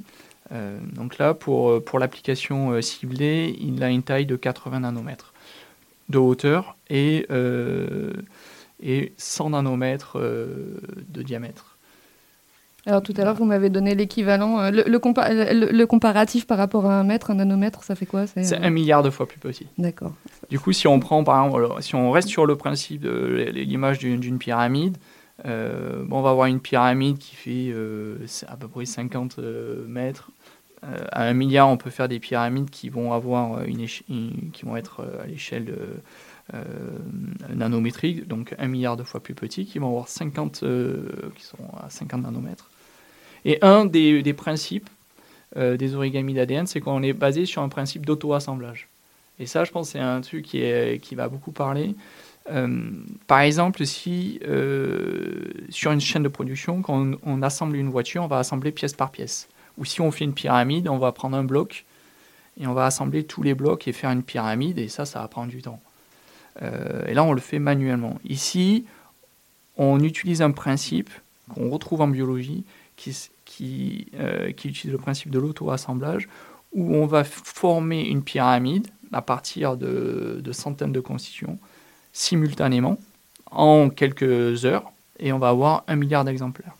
Euh, 0.52 0.78
donc 0.92 1.18
là, 1.18 1.34
pour, 1.34 1.70
euh, 1.70 1.80
pour 1.80 1.98
l'application 1.98 2.70
euh, 2.70 2.80
ciblée, 2.80 3.56
il 3.60 3.82
a 3.82 3.90
une 3.90 4.02
taille 4.02 4.26
de 4.26 4.36
80 4.36 4.80
nanomètres 4.80 5.32
de 6.08 6.18
hauteur 6.18 6.76
et, 6.88 7.26
euh, 7.30 8.12
et 8.80 9.12
100 9.16 9.50
nanomètres 9.50 10.18
euh, 10.18 10.80
de 11.08 11.22
diamètre. 11.22 11.75
Alors 12.86 13.02
tout 13.02 13.12
à 13.16 13.24
l'heure, 13.24 13.34
vous 13.34 13.44
m'avez 13.44 13.68
donné 13.68 13.94
l'équivalent, 13.96 14.60
euh, 14.60 14.70
le, 14.70 14.84
le 14.86 14.98
compa- 14.98 15.32
le- 15.52 15.72
le 15.72 15.86
comparatif 15.86 16.46
par 16.46 16.56
rapport 16.56 16.86
à 16.86 17.00
un 17.00 17.04
mètre, 17.04 17.30
un 17.32 17.34
nanomètre, 17.34 17.82
ça 17.82 17.94
fait 17.96 18.06
quoi 18.06 18.26
C'est 18.28 18.52
euh, 18.54 18.58
un 18.62 18.70
milliard 18.70 19.02
de 19.02 19.10
fois 19.10 19.26
plus 19.26 19.38
petit. 19.40 19.66
D'accord. 19.76 20.12
Du 20.50 20.60
coup, 20.60 20.72
si 20.72 20.86
on 20.86 21.00
prend 21.00 21.24
par 21.24 21.44
exemple, 21.46 21.82
si 21.82 21.94
on 21.96 22.10
reste 22.12 22.28
sur 22.28 22.46
le 22.46 22.54
principe 22.56 23.00
de 23.00 23.50
l'image 23.52 23.98
d'une 23.98 24.38
pyramide, 24.38 24.96
euh, 25.44 26.04
bon, 26.06 26.18
on 26.20 26.22
va 26.22 26.30
avoir 26.30 26.46
une 26.46 26.60
pyramide 26.60 27.18
qui 27.18 27.34
fait 27.34 27.70
euh, 27.74 28.16
à 28.48 28.56
peu 28.56 28.68
près 28.68 28.86
50 28.86 29.38
euh, 29.38 29.84
mètres. 29.88 30.30
Euh, 30.84 31.04
à 31.10 31.24
un 31.24 31.32
milliard, 31.32 31.68
on 31.68 31.76
peut 31.76 31.90
faire 31.90 32.06
des 32.08 32.20
pyramides 32.20 32.70
qui 32.70 32.88
vont 32.88 33.12
avoir 33.12 33.62
une, 33.64 33.86
qui 33.86 34.64
vont 34.64 34.76
être 34.76 35.00
euh, 35.00 35.24
à 35.24 35.26
l'échelle 35.26 35.70
euh, 35.70 36.54
euh, 36.54 36.62
nanométrique, 37.54 38.28
donc 38.28 38.54
un 38.58 38.68
milliard 38.68 38.96
de 38.96 39.02
fois 39.02 39.20
plus 39.20 39.34
petit, 39.34 39.66
qui 39.66 39.78
vont 39.78 39.88
avoir 39.88 40.08
50, 40.08 40.60
euh, 40.62 41.08
qui 41.34 41.44
sont 41.44 41.56
à 41.82 41.90
50 41.90 42.22
nanomètres. 42.22 42.70
Et 43.46 43.58
un 43.62 43.84
des, 43.84 44.34
principes 44.34 44.90
euh, 45.56 45.76
des 45.76 45.94
origamis 45.94 46.34
d'ADN, 46.34 46.66
c'est 46.66 46.80
qu'on 46.80 47.00
est 47.04 47.12
basé 47.12 47.46
sur 47.46 47.62
un 47.62 47.68
principe 47.68 48.04
d'auto-assemblage. 48.04 48.88
Et 49.38 49.46
ça, 49.46 49.62
je 49.62 49.70
pense, 49.70 49.90
c'est 49.90 50.00
un 50.00 50.20
truc 50.20 50.44
qui, 50.44 51.14
va 51.14 51.28
beaucoup 51.28 51.52
parler. 51.52 51.94
Euh, 52.50 52.90
par 53.28 53.40
exemple, 53.40 53.86
si 53.86 54.40
euh, 54.48 55.44
sur 55.70 55.92
une 55.92 56.00
chaîne 56.00 56.24
de 56.24 56.28
production, 56.28 56.82
quand 56.82 56.98
on, 56.98 57.18
on 57.22 57.42
assemble 57.42 57.76
une 57.76 57.88
voiture, 57.88 58.24
on 58.24 58.26
va 58.26 58.40
assembler 58.40 58.72
pièce 58.72 58.94
par 58.94 59.12
pièce. 59.12 59.46
Ou 59.78 59.84
si 59.84 60.00
on 60.00 60.10
fait 60.10 60.24
une 60.24 60.34
pyramide, 60.34 60.88
on 60.88 60.98
va 60.98 61.12
prendre 61.12 61.36
un 61.36 61.44
bloc 61.44 61.84
et 62.60 62.66
on 62.66 62.72
va 62.72 62.86
assembler 62.86 63.22
tous 63.22 63.44
les 63.44 63.54
blocs 63.54 63.86
et 63.86 63.92
faire 63.92 64.10
une 64.10 64.24
pyramide, 64.24 64.78
et 64.78 64.88
ça, 64.88 65.04
ça 65.04 65.20
va 65.20 65.28
prendre 65.28 65.50
du 65.50 65.62
temps. 65.62 65.80
Et 67.06 67.12
là, 67.12 67.22
on 67.22 67.34
le 67.34 67.40
fait 67.40 67.58
manuellement. 67.58 68.18
Ici, 68.24 68.86
on 69.76 70.00
utilise 70.00 70.40
un 70.40 70.52
principe 70.52 71.10
qu'on 71.54 71.68
retrouve 71.68 72.00
en 72.00 72.08
biologie, 72.08 72.64
qui, 72.96 73.14
qui, 73.56 74.08
euh, 74.14 74.52
qui 74.52 74.68
utilise 74.68 74.92
le 74.92 74.98
principe 74.98 75.30
de 75.30 75.38
l'auto-assemblage, 75.38 76.28
où 76.72 76.94
on 76.94 77.06
va 77.06 77.24
former 77.24 78.02
une 78.02 78.22
pyramide 78.22 78.88
à 79.12 79.22
partir 79.22 79.76
de, 79.78 80.40
de 80.44 80.52
centaines 80.52 80.92
de 80.92 81.00
constitutions 81.00 81.58
simultanément 82.12 82.98
en 83.50 83.88
quelques 83.88 84.64
heures, 84.66 84.92
et 85.18 85.32
on 85.32 85.38
va 85.38 85.48
avoir 85.48 85.84
un 85.88 85.96
milliard 85.96 86.24
d'exemplaires. 86.24 86.74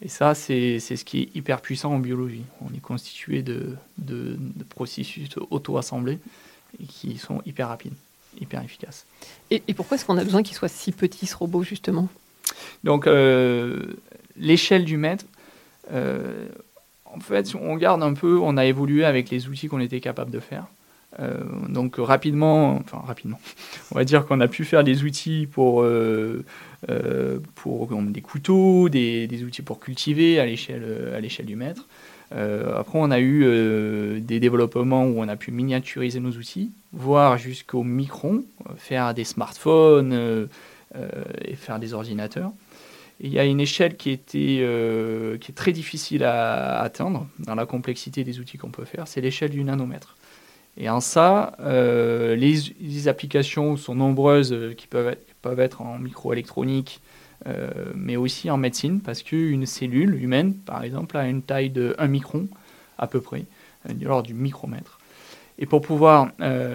Et 0.00 0.08
ça, 0.08 0.34
c'est 0.34 0.78
c'est 0.80 0.96
ce 0.96 1.04
qui 1.04 1.20
est 1.22 1.36
hyper 1.36 1.60
puissant 1.60 1.92
en 1.92 1.98
biologie. 1.98 2.44
On 2.60 2.74
est 2.74 2.80
constitué 2.80 3.42
de, 3.42 3.76
de, 3.98 4.36
de 4.38 4.64
processus 4.64 5.28
auto-assemblés 5.50 6.18
qui 6.88 7.18
sont 7.18 7.42
hyper 7.44 7.68
rapides, 7.68 7.92
hyper 8.40 8.62
efficaces. 8.62 9.04
Et, 9.50 9.62
et 9.68 9.74
pourquoi 9.74 9.96
est-ce 9.96 10.06
qu'on 10.06 10.16
a 10.16 10.24
besoin 10.24 10.42
qu'il 10.42 10.56
soit 10.56 10.68
si 10.68 10.90
petit 10.92 11.26
ce 11.26 11.36
robot 11.36 11.62
justement? 11.62 12.08
Donc, 12.82 13.06
euh, 13.06 13.94
l'échelle 14.36 14.84
du 14.84 14.96
mètre, 14.96 15.24
euh, 15.92 16.48
en 17.04 17.20
fait, 17.20 17.54
on 17.54 17.74
regarde 17.74 18.02
un 18.02 18.14
peu, 18.14 18.38
on 18.38 18.56
a 18.56 18.64
évolué 18.64 19.04
avec 19.04 19.30
les 19.30 19.48
outils 19.48 19.68
qu'on 19.68 19.80
était 19.80 20.00
capable 20.00 20.30
de 20.30 20.40
faire. 20.40 20.66
Euh, 21.20 21.42
donc 21.68 21.96
rapidement, 21.98 22.76
enfin 22.76 23.02
rapidement, 23.06 23.38
on 23.92 23.96
va 23.96 24.04
dire 24.04 24.24
qu'on 24.26 24.40
a 24.40 24.48
pu 24.48 24.64
faire 24.64 24.82
des 24.82 25.04
outils 25.04 25.46
pour, 25.46 25.82
euh, 25.82 26.42
pour 27.54 27.88
des 27.88 28.22
couteaux, 28.22 28.88
des, 28.88 29.26
des 29.26 29.44
outils 29.44 29.60
pour 29.60 29.78
cultiver 29.78 30.40
à 30.40 30.46
l'échelle 30.46 31.12
à 31.14 31.20
l'échelle 31.20 31.46
du 31.46 31.56
mètre. 31.56 31.86
Après, 32.30 32.98
on 32.98 33.10
a 33.10 33.20
eu 33.20 34.22
des 34.22 34.40
développements 34.40 35.04
où 35.04 35.20
on 35.20 35.28
a 35.28 35.36
pu 35.36 35.50
miniaturiser 35.50 36.18
nos 36.18 36.30
outils, 36.30 36.70
voire 36.94 37.36
jusqu'au 37.36 37.82
micron, 37.82 38.42
faire 38.78 39.12
des 39.12 39.24
smartphones 39.24 40.48
et 41.44 41.54
faire 41.56 41.78
des 41.78 41.92
ordinateurs. 41.92 42.52
Il 43.20 43.32
y 43.32 43.38
a 43.38 43.44
une 43.44 43.60
échelle 43.60 43.96
qui, 43.96 44.10
était, 44.10 44.58
euh, 44.62 45.38
qui 45.38 45.52
est 45.52 45.54
très 45.54 45.72
difficile 45.72 46.24
à 46.24 46.80
atteindre 46.80 47.28
dans 47.38 47.54
la 47.54 47.66
complexité 47.66 48.24
des 48.24 48.40
outils 48.40 48.58
qu'on 48.58 48.70
peut 48.70 48.84
faire, 48.84 49.06
c'est 49.06 49.20
l'échelle 49.20 49.50
du 49.50 49.62
nanomètre. 49.62 50.16
Et 50.76 50.88
en 50.88 51.00
ça, 51.00 51.54
euh, 51.60 52.34
les, 52.34 53.08
applications 53.08 53.76
sont 53.76 53.94
nombreuses 53.94 54.52
euh, 54.52 54.72
qui 54.74 54.86
peuvent 54.86 55.08
être, 55.08 55.24
peuvent 55.42 55.60
être 55.60 55.82
en 55.82 55.98
microélectronique, 55.98 57.00
mais 57.96 58.14
aussi 58.14 58.52
en 58.52 58.56
médecine, 58.56 59.00
parce 59.00 59.24
qu'une 59.24 59.66
cellule 59.66 60.14
humaine, 60.14 60.54
par 60.54 60.84
exemple, 60.84 61.16
a 61.16 61.26
une 61.26 61.42
taille 61.42 61.70
de 61.70 61.96
1 61.98 62.06
micron 62.06 62.46
à 62.98 63.08
peu 63.08 63.20
près, 63.20 63.46
de 63.88 64.22
du 64.22 64.32
micromètre. 64.32 65.00
Et 65.58 65.66
pour 65.66 65.80
pouvoir 65.80 66.30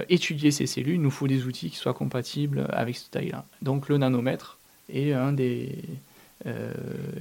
étudier 0.09 0.51
ces 0.51 0.65
cellules, 0.65 0.95
il 0.95 1.01
nous 1.01 1.09
faut 1.09 1.25
des 1.25 1.45
outils 1.45 1.69
qui 1.69 1.77
soient 1.77 1.93
compatibles 1.93 2.67
avec 2.69 2.97
cette 2.97 3.11
taille-là. 3.11 3.45
Donc 3.61 3.87
le 3.87 3.97
nanomètre 3.97 4.57
est 4.89 5.13
un 5.13 5.31
des 5.31 5.85
euh, 6.47 6.71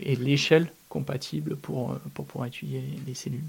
est 0.02 0.18
l'échelle 0.20 0.70
compatible 0.88 1.56
pour, 1.56 1.90
euh, 1.90 1.94
pour 2.14 2.24
pouvoir 2.24 2.46
étudier 2.48 2.80
les 3.06 3.14
cellules. 3.14 3.40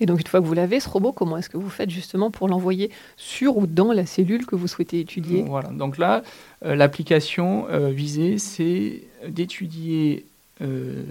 Et 0.00 0.06
donc, 0.06 0.20
une 0.20 0.26
fois 0.26 0.40
que 0.40 0.46
vous 0.46 0.54
l'avez, 0.54 0.78
ce 0.80 0.88
robot, 0.88 1.12
comment 1.12 1.36
est-ce 1.36 1.50
que 1.50 1.56
vous 1.56 1.68
faites 1.68 1.90
justement 1.90 2.30
pour 2.30 2.48
l'envoyer 2.48 2.90
sur 3.16 3.56
ou 3.58 3.66
dans 3.66 3.92
la 3.92 4.06
cellule 4.06 4.46
que 4.46 4.54
vous 4.56 4.68
souhaitez 4.68 5.00
étudier? 5.00 5.42
Voilà, 5.42 5.68
donc 5.70 5.98
là, 5.98 6.22
euh, 6.64 6.74
l'application 6.76 7.66
euh, 7.70 7.90
visée, 7.90 8.38
c'est 8.38 9.02
d'étudier 9.28 10.24
euh, 10.62 11.02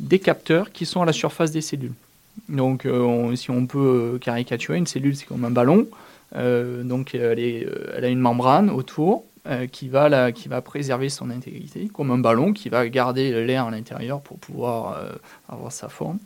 des 0.00 0.20
capteurs 0.20 0.70
qui 0.72 0.86
sont 0.86 1.02
à 1.02 1.06
la 1.06 1.12
surface 1.12 1.50
des 1.50 1.60
cellules. 1.60 1.92
Donc, 2.48 2.86
on- 2.90 3.34
si 3.34 3.50
on 3.50 3.66
peut 3.66 4.18
caricaturer, 4.22 4.78
une 4.78 4.86
cellule, 4.86 5.16
c'est 5.16 5.26
comme 5.26 5.44
un 5.44 5.50
ballon. 5.50 5.86
Donc, 6.34 7.14
elle, 7.14 7.38
est, 7.38 7.66
elle 7.96 8.04
a 8.04 8.08
une 8.08 8.20
membrane 8.20 8.68
autour 8.70 9.24
euh, 9.48 9.66
qui, 9.66 9.88
va 9.88 10.08
la- 10.08 10.32
qui 10.32 10.48
va 10.48 10.60
préserver 10.60 11.08
son 11.08 11.30
intégrité, 11.30 11.88
comme 11.88 12.10
un 12.10 12.18
ballon 12.18 12.52
qui 12.52 12.68
va 12.68 12.88
garder 12.88 13.44
l'air 13.46 13.66
à 13.66 13.70
l'intérieur 13.70 14.20
pour 14.20 14.38
pouvoir 14.38 14.98
euh, 14.98 15.12
avoir 15.48 15.72
sa 15.72 15.88
forme. 15.88 16.18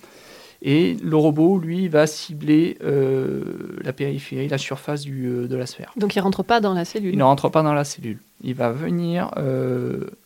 Et 0.65 0.95
le 1.03 1.17
robot, 1.17 1.59
lui, 1.59 1.89
va 1.89 2.07
cibler 2.07 2.79
euh, 2.85 3.43
la 3.83 3.93
périphérie, 3.93 4.47
la 4.49 4.59
surface 4.59 5.03
du, 5.03 5.29
de 5.49 5.57
la 5.57 5.67
sphère. 5.67 5.93
Donc, 5.97 6.15
il 6.15 6.19
ne 6.19 6.25
rentre 6.25 6.43
pas 6.45 6.61
dans 6.61 6.73
la 6.75 6.85
cellule 6.85 7.13
Il 7.13 7.19
ne 7.19 7.25
rentre 7.25 7.49
pas 7.49 7.63
dans 7.63 7.75
la 7.75 7.85
cellule. 7.85 8.19
Il 8.45 8.55
va 8.55 8.71
venir 8.71 9.31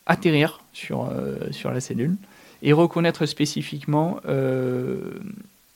atterrir 0.05 0.61
sur, 0.75 1.11
sur 1.53 1.71
la 1.71 1.81
cellule 1.81 2.17
et 2.62 2.73
reconnaître 2.75 3.25
spécifiquement 3.25 4.21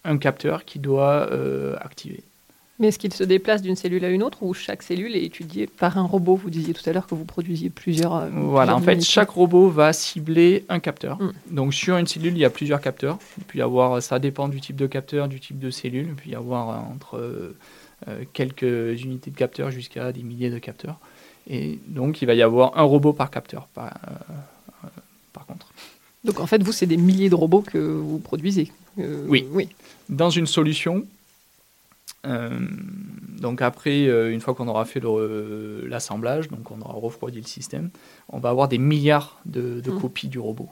un 0.05 0.19
capteur 0.19 0.65
qui 0.67 0.79
doit 0.79 1.29
activer. 1.81 2.23
Mais 2.81 2.89
est-ce 2.89 2.99
qu'il 2.99 3.13
se 3.13 3.25
déplace 3.25 3.61
d'une 3.61 3.77
cellule 3.77 4.07
à 4.07 4.09
une 4.09 4.23
autre 4.23 4.43
ou 4.43 4.55
chaque 4.55 4.83
cellule 4.83 5.15
est 5.15 5.23
étudiée 5.23 5.67
par 5.67 5.99
un 5.99 6.03
robot? 6.03 6.35
Vous 6.35 6.49
disiez 6.49 6.73
tout 6.73 6.89
à 6.89 6.95
l'heure 6.95 7.07
que 7.07 7.15
vous 7.15 7.27
produisiez 7.27 7.69
plusieurs. 7.69 8.15
euh, 8.15 8.31
Voilà, 8.33 8.75
en 8.75 8.81
fait, 8.81 9.03
chaque 9.05 9.29
robot 9.29 9.69
va 9.69 9.93
cibler 9.93 10.65
un 10.71 10.81
capteur. 10.81 11.21
Mm. 11.21 11.33
Donc, 11.51 11.75
sur 11.75 11.99
une 11.99 12.07
cellule, 12.07 12.33
il 12.33 12.39
y 12.39 12.45
a 12.47 12.49
plusieurs 12.49 12.81
capteurs. 12.81 13.19
Il 13.37 13.45
peut 13.45 13.59
y 13.59 13.61
avoir, 13.61 14.03
ça 14.03 14.19
dépend 14.19 14.49
du 14.49 14.63
type 14.63 14.77
de 14.77 14.87
capteur, 14.87 15.29
du 15.29 15.41
type 15.41 15.59
de 15.59 15.71
cellule. 15.71 16.07
Il 16.09 16.15
peut 16.15 16.31
y 16.31 16.35
avoir 16.35 16.71
euh, 16.71 16.95
entre 16.95 17.19
euh, 17.19 18.25
quelques 18.33 19.03
unités 19.05 19.31
de 19.31 19.37
capteurs 19.37 19.71
jusqu'à 19.71 20.11
des 20.11 20.23
milliers 20.23 20.49
de 20.49 20.59
capteurs. 20.59 20.99
Et 21.51 21.79
donc, 21.87 22.23
il 22.23 22.27
va 22.27 22.33
y 22.33 22.41
avoir 22.41 22.79
un 22.79 22.83
robot 22.83 23.13
par 23.13 23.31
capteur, 23.31 23.67
par, 23.75 23.93
euh, 24.09 24.89
par 25.35 25.45
contre. 25.45 25.67
Donc, 26.25 26.41
en 26.41 26.47
fait, 26.47 26.63
vous, 26.63 26.73
c'est 26.73 26.87
des 26.87 26.97
milliers 26.97 27.29
de 27.29 27.35
robots 27.35 27.61
que 27.61 27.77
vous 27.77 28.21
produisez. 28.21 28.73
Oui. 28.97 29.47
oui. 29.53 29.69
dans 30.09 30.31
une 30.31 30.47
solution. 30.47 31.05
Euh, 32.27 32.50
donc 33.41 33.62
après, 33.62 34.07
euh, 34.07 34.31
une 34.33 34.41
fois 34.41 34.55
qu'on 34.55 34.69
aura 34.69 34.85
fait 34.85 35.00
le- 35.00 35.87
l'assemblage, 35.89 36.49
donc 36.49 36.71
on 36.71 36.81
aura 36.83 36.95
refroidi 36.95 37.39
le 37.41 37.47
système, 37.47 37.89
on 38.29 38.39
va 38.39 38.50
avoir 38.50 38.69
des 38.69 38.79
milliards 38.79 39.39
de, 39.47 39.81
de 39.81 39.91
Mm. 39.91 40.00
copies 40.00 40.29
du 40.29 40.39
robot. 40.39 40.69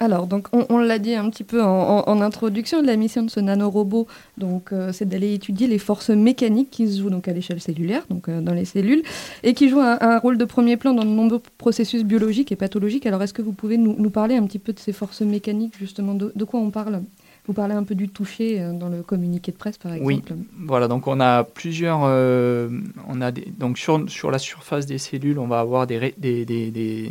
Alors, 0.00 0.26
donc, 0.26 0.48
on, 0.52 0.66
on 0.70 0.78
l'a 0.78 0.98
dit 0.98 1.14
un 1.14 1.30
petit 1.30 1.44
peu 1.44 1.62
en, 1.62 1.68
en- 1.68 2.02
en 2.08 2.20
introduction 2.20 2.82
de 2.82 2.86
la 2.88 2.96
mission 2.96 3.22
de 3.22 3.30
ce 3.30 3.38
nanorobot, 3.38 4.08
donc 4.38 4.72
euh, 4.72 4.90
c'est 4.92 5.04
d'aller 5.08 5.34
étudier 5.34 5.68
les 5.68 5.78
forces 5.78 6.10
mécaniques 6.10 6.70
qui 6.72 6.90
se 6.90 7.00
jouent 7.00 7.10
donc 7.10 7.28
à 7.28 7.32
l'échelle 7.32 7.60
cellulaire, 7.60 8.02
donc 8.10 8.28
euh, 8.28 8.40
dans 8.40 8.54
les 8.54 8.64
cellules, 8.64 9.04
et 9.44 9.54
qui 9.54 9.68
jouent 9.68 9.78
un, 9.80 9.98
un 10.00 10.18
rôle 10.18 10.36
de 10.36 10.44
premier 10.44 10.76
plan 10.76 10.94
dans 10.94 11.04
de 11.04 11.10
nombreux 11.10 11.40
processus 11.58 12.02
biologiques 12.02 12.50
et 12.50 12.56
pathologiques. 12.56 13.06
Alors, 13.06 13.22
est-ce 13.22 13.34
que 13.34 13.42
vous 13.42 13.52
pouvez 13.52 13.76
nous, 13.76 13.94
nous 13.96 14.10
parler 14.10 14.34
un 14.36 14.44
petit 14.46 14.58
peu 14.58 14.72
de 14.72 14.80
ces 14.80 14.92
forces 14.92 15.20
mécaniques, 15.20 15.74
justement, 15.78 16.14
de, 16.14 16.32
de 16.34 16.44
quoi 16.44 16.58
on 16.58 16.70
parle? 16.70 17.02
Vous 17.46 17.52
parlez 17.52 17.74
un 17.74 17.84
peu 17.84 17.94
du 17.94 18.08
toucher 18.08 18.60
euh, 18.62 18.72
dans 18.72 18.88
le 18.88 19.02
communiqué 19.02 19.52
de 19.52 19.56
presse, 19.58 19.76
par 19.76 19.92
Oui. 20.00 20.14
exemple. 20.16 20.34
Voilà, 20.60 20.88
donc 20.88 21.06
on 21.06 21.20
a 21.20 21.44
plusieurs. 21.44 22.00
euh, 22.04 22.70
on 23.06 23.20
a 23.20 23.30
des- 23.32 23.46
donc 23.58 23.76
sur, 23.76 24.08
sur 24.10 24.30
la 24.30 24.38
surface 24.38 24.86
des 24.86 24.96
cellules, 24.96 25.38
on 25.38 25.46
va 25.46 25.60
avoir 25.60 25.86
des, 25.86 27.10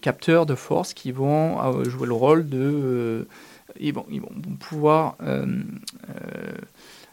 capteurs 0.00 0.46
de 0.46 0.54
force 0.54 0.94
qui 0.94 1.10
vont 1.10 1.60
euh, 1.60 1.84
jouer 1.88 2.06
le 2.06 2.12
rôle 2.14 2.48
de. 2.48 2.58
euh, 2.60 3.24
ils, 3.80 3.92
vont, 3.92 4.06
ils 4.10 4.20
vont 4.20 4.28
pouvoir 4.60 5.16
euh, 5.22 5.46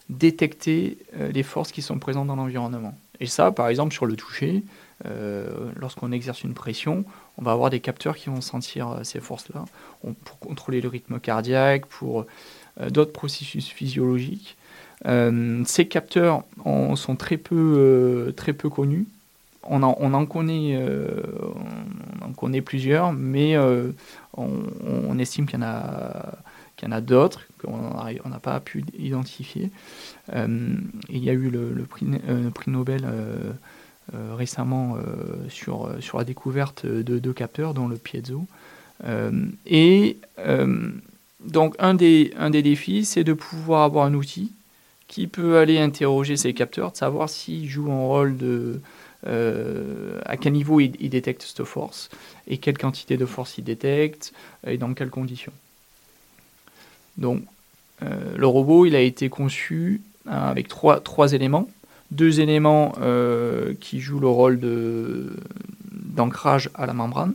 détecter 0.10 0.98
les 1.34 1.44
forces 1.44 1.72
qui 1.72 1.82
sont 1.82 1.98
présentes 1.98 2.27
dans 2.27 2.36
l'environnement. 2.36 2.96
Et 3.20 3.25
ça, 3.25 3.51
par 3.51 3.68
exemple, 3.70 3.94
sur 3.94 4.06
le 4.06 4.15
toucher, 4.15 4.63
lorsqu'on 5.75 6.12
exerce 6.12 6.44
une 6.44 6.53
pression, 6.53 7.06
on 7.38 7.43
va 7.43 7.51
avoir 7.51 7.69
des 7.69 7.79
capteurs 7.79 8.15
qui 8.15 8.29
vont 8.29 8.41
sentir 8.41 8.89
euh, 8.89 9.03
ces 9.03 9.19
forces-là 9.19 9.65
pour 10.25 10.39
contrôler 10.39 10.81
le 10.81 10.89
rythme 10.89 11.19
cardiaque, 11.19 11.85
pour 11.85 12.25
euh, 12.79 12.89
d'autres 12.89 13.13
processus 13.13 13.67
physiologiques. 13.67 14.57
Euh, 15.07 15.63
ces 15.65 15.88
capteurs 15.88 16.43
sont 16.95 17.15
très 17.15 17.38
peu, 17.38 18.33
connus. 18.73 19.07
On 19.63 19.83
en, 19.83 19.95
on 20.00 20.13
en 20.13 20.25
connaît, 20.25 20.79
plusieurs, 22.61 23.13
mais 23.13 23.55
on, 24.38 25.19
estime 25.19 25.45
qu'il 25.45 25.59
y 25.59 25.63
en 25.63 25.65
a, 25.65 26.33
qu'il 26.75 26.88
y 26.88 26.91
en 26.91 26.95
a 26.95 27.01
d'autres 27.01 27.45
qu'on 27.61 28.29
n'a 28.29 28.39
pas 28.39 28.59
pu 28.59 28.83
identifier. 28.97 29.71
Il 30.33 31.23
y 31.23 31.29
a 31.29 31.33
eu 31.33 31.50
le, 31.50 31.83
prix, 31.83 32.05
Nobel 32.67 33.05
récemment 34.38 34.96
euh, 34.96 35.50
sur, 35.50 35.86
euh, 35.86 36.01
sur 36.01 36.18
la 36.18 36.24
découverte 36.24 36.86
de 36.86 37.20
deux 37.20 37.34
capteurs, 37.34 37.74
dont 37.74 37.88
le 37.88 37.98
piezo. 37.98 38.46
Euh, 39.06 39.32
et 39.65 40.18
euh, 40.39 40.89
donc 41.39 41.75
un 41.80 41.94
des, 41.94 42.34
un 42.38 42.50
des 42.50 42.62
défis, 42.62 43.06
c'est 43.06 43.24
de 43.24 43.34
pouvoir 43.34 43.84
avoir 43.84 44.06
un 44.06 44.13
outil 44.13 44.51
qui 45.08 45.27
peut 45.27 45.58
aller 45.58 45.80
interroger 45.80 46.38
ces 46.38 46.53
capteurs, 46.53 46.91
de 46.91 46.98
savoir 46.98 47.30
s'ils 47.30 47.68
jouent 47.70 47.91
un 47.91 48.06
rôle 48.06 48.38
de... 48.38 48.80
euh, 49.27 50.20
à 50.25 50.38
quel 50.38 50.53
niveau 50.53 50.80
ils, 50.80 50.94
ils 51.00 51.10
détectent 51.10 51.44
cette 51.44 51.65
force, 51.65 52.10
et 52.48 52.58
quelle 52.58 52.77
quantité 52.77 53.18
de 53.18 53.25
force 53.25 53.58
ils 53.58 53.63
détectent, 53.63 54.34
et 54.65 54.77
dans 54.77 54.94
quelles 54.94 55.10
conditions. 55.10 55.53
Donc, 57.18 57.44
euh, 58.03 58.38
le 58.38 58.48
robot, 58.48 58.86
il 58.86 58.96
a 58.96 59.01
été 59.01 59.30
conçu 59.30 60.01
hein, 60.27 60.38
avec 60.38 60.68
trois, 60.68 61.01
trois 61.01 61.34
éléments. 61.34 61.70
Deux 62.12 62.41
éléments 62.41 62.94
euh, 63.01 63.74
qui 63.80 64.00
jouent 64.01 64.20
le 64.20 64.27
rôle 64.27 64.60
d'ancrage 65.91 66.70
à 66.75 66.86
la 66.86 66.94
membrane 66.94 67.34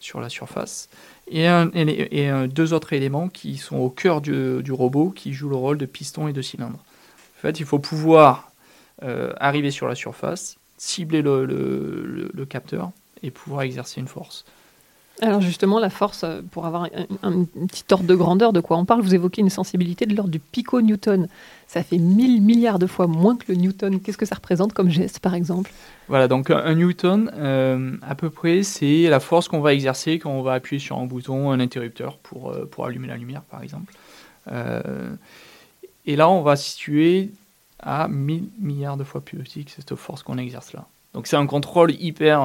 sur 0.00 0.20
la 0.20 0.28
surface, 0.28 0.88
et, 1.30 1.46
deux 2.48 2.72
autres 2.74 2.92
éléments 2.92 3.28
qui 3.28 3.56
sont 3.56 3.76
au 3.76 3.88
cœur 3.88 4.20
du, 4.20 4.72
robot, 4.72 5.10
qui 5.10 5.32
jouent 5.32 5.48
le 5.48 5.56
rôle 5.56 5.78
de 5.78 5.86
piston 5.86 6.28
et 6.28 6.32
de 6.32 6.42
cylindre. 6.42 6.78
En 7.38 7.40
fait, 7.40 7.60
il 7.60 7.66
faut 7.66 7.78
pouvoir 7.78 8.50
euh, 9.02 9.32
arriver 9.38 9.70
sur 9.70 9.88
la 9.88 9.94
surface, 9.94 10.56
cibler 10.78 11.22
le, 11.22 11.44
le- 11.46 12.02
le- 12.06 12.30
le 12.32 12.46
capteur 12.46 12.90
et 13.22 13.30
pouvoir 13.30 13.62
exercer 13.62 14.00
une 14.00 14.08
force. 14.08 14.44
Alors 15.22 15.40
justement, 15.40 15.78
la 15.78 15.90
force, 15.90 16.24
euh, 16.24 16.40
pour 16.50 16.66
avoir 16.66 16.84
un, 16.84 17.06
un 17.22 17.44
petit 17.44 17.84
ordre 17.92 18.04
de 18.04 18.14
grandeur 18.16 18.52
de 18.52 18.60
quoi 18.60 18.76
on 18.76 18.84
parle, 18.84 19.00
vous 19.00 19.14
évoquez 19.14 19.42
une 19.42 19.50
sensibilité 19.50 20.06
de 20.06 20.14
l'ordre 20.14 20.30
du 20.30 20.40
pico-newton. 20.40 21.28
Ça 21.68 21.84
fait 21.84 21.98
1000 21.98 22.42
milliards 22.42 22.80
de 22.80 22.86
fois 22.86 23.06
moins 23.06 23.36
que 23.36 23.44
le 23.48 23.54
newton. 23.54 24.00
Qu'est-ce 24.00 24.18
que 24.18 24.26
ça 24.26 24.34
représente 24.34 24.72
comme 24.72 24.90
geste, 24.90 25.20
par 25.20 25.34
exemple? 25.34 25.70
Voilà, 26.08 26.26
donc 26.26 26.50
un, 26.50 26.74
newton, 26.74 27.30
euh, 27.36 27.96
à 28.02 28.14
peu 28.16 28.28
près, 28.28 28.64
c'est 28.64 29.08
la 29.08 29.20
force 29.20 29.46
qu'on 29.46 29.60
va 29.60 29.72
exercer 29.72 30.18
quand 30.18 30.30
on 30.30 30.42
va 30.42 30.54
appuyer 30.54 30.80
sur 30.80 30.98
un 30.98 31.06
bouton, 31.06 31.52
un 31.52 31.60
interrupteur 31.60 32.18
pour, 32.18 32.50
euh, 32.50 32.66
pour 32.66 32.84
allumer 32.84 33.08
la 33.08 33.16
lumière, 33.16 33.42
par 33.42 33.62
exemple. 33.62 33.94
Et 36.06 36.16
là, 36.16 36.28
on 36.28 36.42
va 36.42 36.56
situer 36.56 37.30
à 37.78 38.08
1000 38.08 38.48
milliards 38.60 38.98
de 38.98 39.04
fois 39.04 39.22
plus 39.22 39.38
petit 39.38 39.64
que 39.64 39.70
cette 39.70 39.94
force 39.94 40.22
qu'on 40.22 40.36
exerce 40.36 40.74
là. 40.74 40.86
Donc 41.14 41.26
c'est 41.26 41.36
un 41.36 41.46
contrôle 41.46 41.92
hyper, 41.92 42.42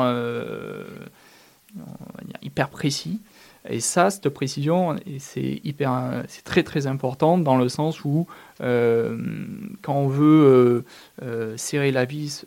euh, 1.77 1.81
hyper 2.41 2.69
précis. 2.69 3.19
Et 3.69 3.79
ça, 3.79 4.09
cette 4.09 4.29
précision, 4.29 4.95
c'est 5.19 5.59
hyper, 5.63 6.23
c'est 6.27 6.43
très 6.43 6.63
très 6.63 6.87
important 6.87 7.37
dans 7.37 7.57
le 7.57 7.67
sens 7.67 8.05
où 8.05 8.25
euh, 8.61 9.17
quand 9.81 9.93
on 9.93 10.07
veut 10.07 10.85
euh, 11.21 11.57
serrer 11.57 11.91
la 11.91 12.05
vis 12.05 12.45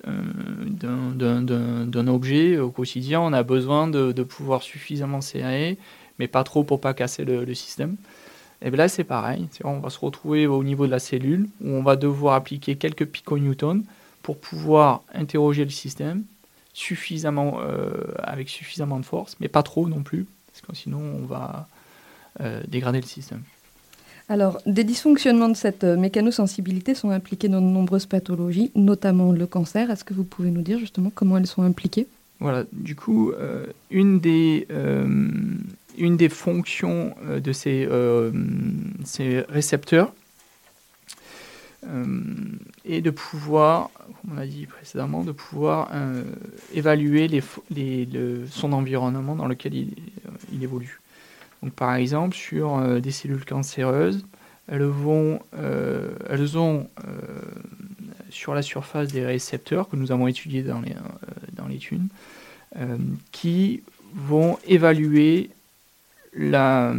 d'un 0.65 2.07
objet 2.09 2.59
au 2.59 2.71
quotidien, 2.71 3.21
on 3.21 3.33
a 3.35 3.43
besoin 3.43 3.89
de, 3.89 4.23
pouvoir 4.23 4.63
suffisamment 4.63 5.21
serrer, 5.21 5.79
mais 6.19 6.29
pas 6.29 6.45
trop 6.45 6.65
pour 6.65 6.81
pas 6.81 6.95
casser 6.95 7.25
le, 7.25 7.55
système. 7.55 7.97
Et 8.63 8.71
bien 8.71 8.79
là, 8.79 8.89
c'est 8.89 9.05
pareil. 9.05 9.49
On 9.65 9.79
va 9.79 9.91
se 9.91 10.01
retrouver 10.01 10.47
au 10.47 10.65
niveau 10.65 10.87
de 10.87 10.91
la 10.91 10.99
cellule 10.99 11.47
où 11.63 11.69
on 11.69 11.83
va 11.83 11.97
devoir 11.97 12.35
appliquer 12.35 12.77
quelques 12.77 13.07
piconewtons 13.07 13.83
pour 14.23 14.39
pouvoir 14.39 15.03
interroger 15.13 15.65
le 15.65 15.71
système 15.71 16.25
suffisamment, 16.73 17.61
avec 18.19 18.49
suffisamment 18.49 18.99
de 18.99 19.05
force, 19.05 19.37
mais 19.41 19.49
pas 19.49 19.63
trop 19.63 19.89
non 19.89 20.03
plus 20.03 20.27
sinon 20.73 21.01
on 21.23 21.27
va 21.27 21.69
euh, 22.41 22.63
dégrader 22.69 23.01
le 23.01 23.07
système. 23.07 23.43
Alors, 24.29 24.59
des 24.67 24.85
dysfonctionnements 24.85 25.49
de 25.49 25.57
cette 25.57 25.85
euh, 25.85 25.97
mécanosensibilité 25.97 26.95
sont 26.95 27.11
impliqués 27.11 27.49
dans 27.49 27.61
de 27.61 27.67
nombreuses 27.67 28.07
pathologies, 28.07 28.71
notamment 28.75 29.33
le 29.33 29.47
cancer. 29.47 29.91
Est-ce 29.91 30.05
que 30.05 30.15
vous 30.15 30.25
pouvez 30.25 30.51
nous 30.51 30.63
dire 30.63 30.79
justement 30.79 31.11
comment 31.15 31.37
elles 31.37 31.47
sont 31.47 31.63
impliquées? 31.63 32.07
Voilà, 32.41 32.65
du 32.73 32.97
coup, 32.97 33.33
euh, 33.33 33.67
une, 33.91 34.21
des, 34.21 34.67
une 35.99 36.17
des 36.17 36.29
fonctions 36.29 37.15
de 37.29 37.53
ces, 37.53 37.89
ces 39.05 39.41
récepteurs 39.49 40.13
est 42.85 43.01
de 43.01 43.11
pouvoir, 43.11 43.91
comme 44.21 44.37
on 44.37 44.39
a 44.39 44.47
dit 44.47 44.67
précédemment, 44.67 45.25
de 45.25 45.33
pouvoir 45.33 45.91
évaluer 46.73 47.29
les, 47.29 47.43
les, 47.71 48.09
son 48.51 48.73
environnement 48.73 49.35
dans 49.35 49.47
lequel 49.47 49.75
il, 49.75 49.95
il 50.53 50.63
évolue. 50.63 51.01
Donc, 51.63 51.73
par 51.75 51.95
exemple, 51.95 52.37
sur 52.37 52.77
euh, 52.77 53.01
des 53.01 53.13
cellules 53.13 53.45
cancéreuses, 53.45 54.25
elles, 54.69 54.83
vont, 54.83 55.41
euh, 55.55 56.15
elles 56.29 56.59
ont 56.59 56.89
euh, 57.07 57.41
sur 58.31 58.55
la 58.55 58.63
surface 58.63 59.09
des 59.09 59.25
récepteurs 59.25 59.89
que 59.89 59.97
nous 59.97 60.13
avons 60.13 60.27
étudiés 60.27 60.63
dans 60.63 60.81
les, 60.81 60.95
dans 61.53 61.67
l'étude, 61.67 62.03
qui 63.33 63.83
vont 64.15 64.59
évaluer 64.67 65.51
la, 66.33 66.95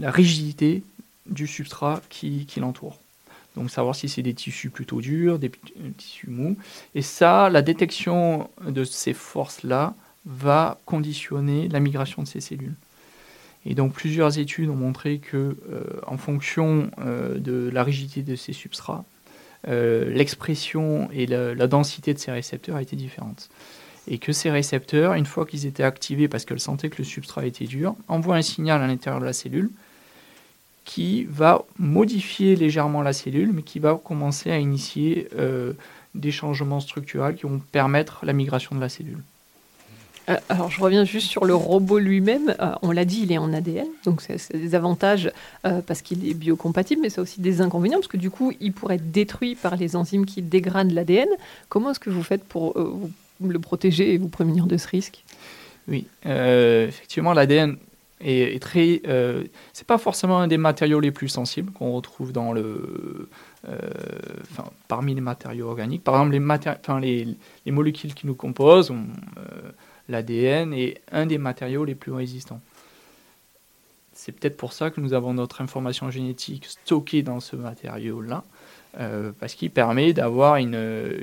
rigidité 0.00 0.82
du 1.26 1.46
substrat 1.46 2.00
qui 2.08 2.46
l'entoure. 2.56 2.98
Donc 3.58 3.70
savoir 3.70 3.96
si 3.96 4.08
c'est 4.08 4.22
des 4.22 4.34
tissus 4.34 4.70
plutôt 4.70 5.00
durs, 5.00 5.38
des 5.38 5.50
tissus 5.96 6.30
mous. 6.30 6.56
Et 6.94 7.02
ça, 7.02 7.50
la 7.50 7.60
détection 7.60 8.48
de 8.64 8.84
ces 8.84 9.12
forces-là 9.12 9.94
va 10.26 10.78
conditionner 10.86 11.68
la 11.68 11.80
migration 11.80 12.22
de 12.22 12.28
ces 12.28 12.40
cellules. 12.40 12.76
Et 13.66 13.74
donc 13.74 13.92
plusieurs 13.92 14.38
études 14.38 14.70
ont 14.70 14.76
montré 14.76 15.18
que, 15.18 15.56
euh, 15.70 15.82
en 16.06 16.16
fonction 16.16 16.90
euh, 17.00 17.38
de 17.38 17.68
la 17.72 17.82
rigidité 17.82 18.22
de 18.22 18.36
ces 18.36 18.52
substrats, 18.52 19.04
euh, 19.66 20.08
l'expression 20.10 21.08
et 21.12 21.26
la, 21.26 21.66
densité 21.66 22.14
de 22.14 22.18
ces 22.18 22.30
récepteurs 22.30 22.76
a 22.76 22.82
été 22.82 22.94
différente. 22.94 23.48
Et 24.06 24.18
que 24.18 24.32
ces 24.32 24.50
récepteurs, 24.50 25.14
une 25.14 25.26
fois 25.26 25.44
qu'ils 25.46 25.66
étaient 25.66 25.82
activés 25.82 26.28
parce 26.28 26.44
qu'elles 26.44 26.60
sentaient 26.60 26.90
que 26.90 26.98
le 26.98 27.04
substrat 27.04 27.44
était 27.44 27.66
dur, 27.66 27.96
envoient 28.06 28.36
un 28.36 28.42
signal 28.42 28.80
à 28.80 28.86
l'intérieur 28.86 29.20
de 29.20 29.26
la 29.26 29.32
cellule 29.32 29.70
qui 30.88 31.24
va 31.24 31.64
modifier 31.78 32.56
légèrement 32.56 33.02
la 33.02 33.12
cellule, 33.12 33.52
mais 33.52 33.62
qui 33.62 33.78
va 33.78 34.00
commencer 34.02 34.50
à 34.50 34.58
initier 34.58 35.28
des 36.14 36.32
changements 36.32 36.80
structurels 36.80 37.34
qui 37.36 37.42
vont 37.42 37.60
permettre 37.72 38.24
la 38.24 38.32
migration 38.32 38.74
de 38.74 38.80
la 38.80 38.88
cellule. 38.88 39.22
Euh, 40.28 40.36
alors, 40.48 40.70
je 40.70 40.80
reviens 40.80 41.04
juste 41.04 41.28
sur 41.28 41.44
le 41.44 41.54
robot 41.54 41.98
lui-même. 41.98 42.54
Euh, 42.60 42.72
on 42.82 42.90
l'a 42.90 43.04
dit, 43.04 43.20
il 43.22 43.32
est 43.32 43.38
en 43.38 43.52
ADN, 43.52 43.86
donc 44.04 44.20
c'est 44.20 44.56
des 44.56 44.74
avantages 44.74 45.30
euh, 45.64 45.80
parce 45.80 46.02
qu'il 46.02 46.28
est 46.28 46.34
biocompatible, 46.34 47.00
mais 47.02 47.10
c'est 47.10 47.20
aussi 47.20 47.40
des 47.40 47.60
inconvénients 47.60 47.98
parce 47.98 48.08
que 48.08 48.18
du 48.18 48.30
coup, 48.30 48.52
il 48.60 48.72
pourrait 48.72 48.96
être 48.96 49.10
détruit 49.10 49.54
par 49.54 49.76
les 49.76 49.96
enzymes 49.96 50.26
qui 50.26 50.42
dégradent 50.42 50.92
l'ADN. 50.92 51.28
Comment 51.68 51.90
est-ce 51.90 52.00
que 52.00 52.10
vous 52.10 52.22
faites 52.22 52.44
pour 52.44 52.74
le 53.42 53.58
protéger 53.58 54.12
et 54.12 54.18
vous 54.18 54.28
prémunir 54.28 54.66
de 54.66 54.76
ce 54.76 54.88
risque? 54.88 55.24
Oui, 55.86 56.06
effectivement, 56.24 57.32
l'ADN 57.32 57.76
est, 58.20 58.60
très. 58.62 59.02
c'est 59.72 59.86
pas 59.86 59.98
forcément 59.98 60.38
un 60.38 60.48
des 60.48 60.58
matériaux 60.58 61.00
les 61.00 61.10
plus 61.10 61.28
sensibles 61.28 61.72
qu'on 61.72 61.92
retrouve 61.92 62.32
dans 62.32 62.52
le. 62.52 63.28
parmi 64.88 65.14
les 65.14 65.20
matériaux 65.20 65.68
organiques. 65.68 66.04
Par 66.04 66.14
exemple, 66.14 66.32
les, 66.32 67.24
les, 67.24 67.36
les 67.66 67.72
molécules 67.72 68.14
qui 68.14 68.26
nous 68.26 68.34
composent, 68.34 68.92
l'ADN 70.08 70.72
est 70.72 71.00
un 71.12 71.26
des 71.26 71.38
matériaux 71.38 71.84
les 71.84 71.94
plus 71.94 72.12
résistants. 72.12 72.60
C'est 74.18 74.32
peut-être 74.32 74.56
pour 74.56 74.72
ça 74.72 74.90
que 74.90 75.00
nous 75.00 75.12
avons 75.12 75.32
notre 75.32 75.60
information 75.60 76.10
génétique 76.10 76.66
stockée 76.66 77.22
dans 77.22 77.38
ce 77.38 77.54
matériau-là, 77.54 78.42
euh, 78.98 79.30
parce 79.38 79.54
qu'il 79.54 79.70
permet 79.70 80.12
d'avoir 80.12 80.56
une, 80.56 81.22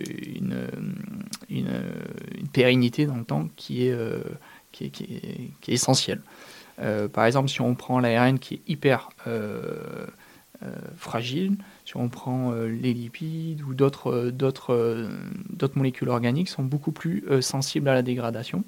pérennité 2.54 3.06
dans 3.06 3.18
le 3.18 3.26
temps 3.26 3.50
euh, 3.70 4.24
qui 4.72 4.94
est, 5.68 5.74
essentielle. 5.74 6.22
Euh, 6.80 7.08
par 7.08 7.26
exemple, 7.26 7.50
si 7.50 7.62
on 7.62 7.76
prend 7.76 8.00
l'ARN 8.00 8.40
qui 8.40 8.56
est 8.56 8.62
hyper 8.68 9.10
fragile, 10.98 11.58
si 11.86 11.98
on 11.98 12.10
prend 12.10 12.54
les 12.54 12.94
lipides 12.94 13.62
ou 13.62 13.74
d'autres 13.74 15.10
molécules 15.76 16.10
organiques, 16.10 16.50
sont 16.50 16.64
beaucoup 16.64 16.92
plus 16.92 17.24
sensibles 17.42 17.88
à 17.90 17.94
la 17.94 18.02
dégradation. 18.02 18.64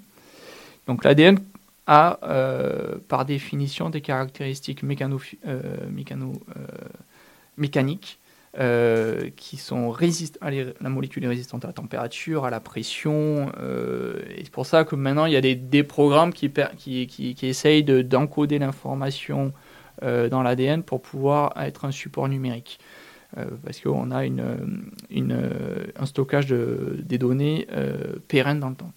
Donc 0.88 1.04
l'ADN 1.04 1.40
a 1.88 2.20
euh, 2.24 2.98
par 3.08 3.26
définition 3.26 3.90
des 3.90 4.02
caractéristiques 4.02 4.84
euh, 4.84 5.90
mécano 5.90 6.34
euh, 8.60 9.30
qui 9.36 9.58
sont 9.58 9.90
résistantes, 9.90 10.52
la 10.82 10.90
molécule 10.90 11.24
est 11.24 11.28
résistante 11.28 11.64
à 11.66 11.68
la 11.68 11.74
température, 11.74 12.46
à 12.46 12.50
la 12.50 12.60
pression. 12.60 13.52
et 14.36 14.44
c'est 14.44 14.52
pour 14.52 14.66
ça 14.66 14.84
que 14.84 14.96
maintenant 14.96 15.26
il 15.26 15.34
y 15.34 15.36
a 15.36 15.42
des, 15.42 15.84
programmes 15.84 16.34
qui, 16.34 16.52
essayent 17.44 17.84
d'encoder 17.84 18.60
l'information 18.60 19.54
dans 20.02 20.44
l'ADN 20.44 20.84
pour 20.84 21.02
pouvoir 21.02 21.54
être 21.62 21.86
un 21.86 21.92
support 21.92 22.28
numérique. 22.30 22.80
parce 23.64 23.80
qu'on 23.80 24.12
a 24.12 24.24
un 24.24 26.06
stockage 26.06 26.48
de, 26.48 27.00
des 27.04 27.18
données 27.18 27.68
pérennes 28.28 28.60
dans 28.60 28.70
le 28.70 28.76
temps. 28.76 28.92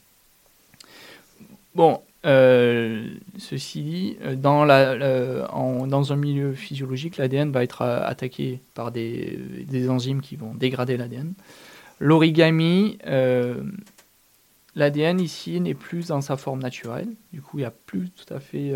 Bon, 1.75 2.01
euh, 2.27 3.15
ceci 3.39 3.83
dit, 3.83 4.17
euh, 4.23 4.37
dans, 4.37 6.13
un 6.13 6.17
milieu 6.17 6.53
physiologique, 6.53 7.17
l'ADN 7.17 7.51
va 7.51 7.63
être 7.63 7.83
euh, 7.83 8.03
attaqué 8.05 8.61
par 8.75 8.93
des, 8.93 9.89
enzymes 9.89 10.21
qui 10.21 10.37
vont 10.37 10.55
dégrader 10.55 10.97
l'ADN. 10.97 11.33
L'origami, 11.99 12.99
l'ADN 14.75 15.21
ici 15.21 15.61
n'est 15.61 15.75
plus 15.75 16.09
dans 16.09 16.21
sa 16.23 16.37
forme 16.37 16.61
naturelle. 16.63 17.09
Du 17.33 17.43
coup, 17.43 17.59
il 17.59 17.63
n'y 17.63 17.67
a 17.67 17.73
plus 17.73 18.09
tout 18.11 18.33
à 18.33 18.41
fait, 18.41 18.73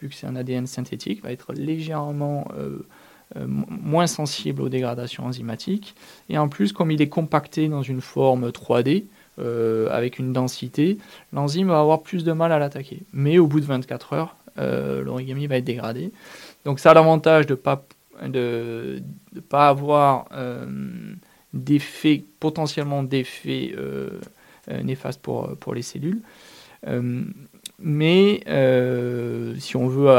vu 0.00 0.08
que 0.08 0.14
c'est 0.14 0.28
un 0.28 0.36
ADN 0.36 0.68
synthétique, 0.68 1.24
va 1.24 1.32
être 1.32 1.52
légèrement 1.52 2.46
moins 3.44 4.06
sensible 4.06 4.62
aux 4.62 4.68
dégradations 4.68 5.26
enzymatiques. 5.26 5.96
Et 6.28 6.38
en 6.38 6.48
plus, 6.48 6.72
comme 6.72 6.92
il 6.92 7.02
est 7.02 7.08
compacté 7.08 7.66
dans 7.66 7.82
une 7.82 8.00
forme 8.00 8.50
3D, 8.50 9.06
euh, 9.40 9.88
avec 9.90 10.18
une 10.20 10.32
densité, 10.32 10.98
l'enzyme 11.32 11.68
va 11.68 11.80
avoir 11.80 12.02
plus 12.02 12.22
de 12.22 12.32
mal 12.32 12.52
à 12.52 12.58
l'attaquer. 12.58 13.02
Mais 13.12 13.38
au 13.38 13.46
bout 13.46 13.60
de 13.60 13.66
24 13.66 14.12
heures, 14.12 14.36
euh, 14.58 15.02
l'origami 15.02 15.46
va 15.48 15.56
être 15.56 15.64
dégradé. 15.64 16.12
Donc 16.64 16.78
ça 16.78 16.92
a 16.92 16.94
l'avantage 16.94 17.46
de 17.46 17.54
ne 17.54 17.56
pas, 17.56 17.84
de, 18.24 19.02
pas 19.48 19.68
avoir 19.68 20.26
euh, 20.32 20.66
potentiellement 22.38 23.02
d'effets 23.02 23.74
néfastes 24.82 25.20
pour, 25.20 25.56
pour 25.58 25.74
les 25.74 25.82
cellules. 25.82 26.20
mais 27.80 28.40
si 29.58 29.76
on 29.76 29.88
veut 29.88 30.14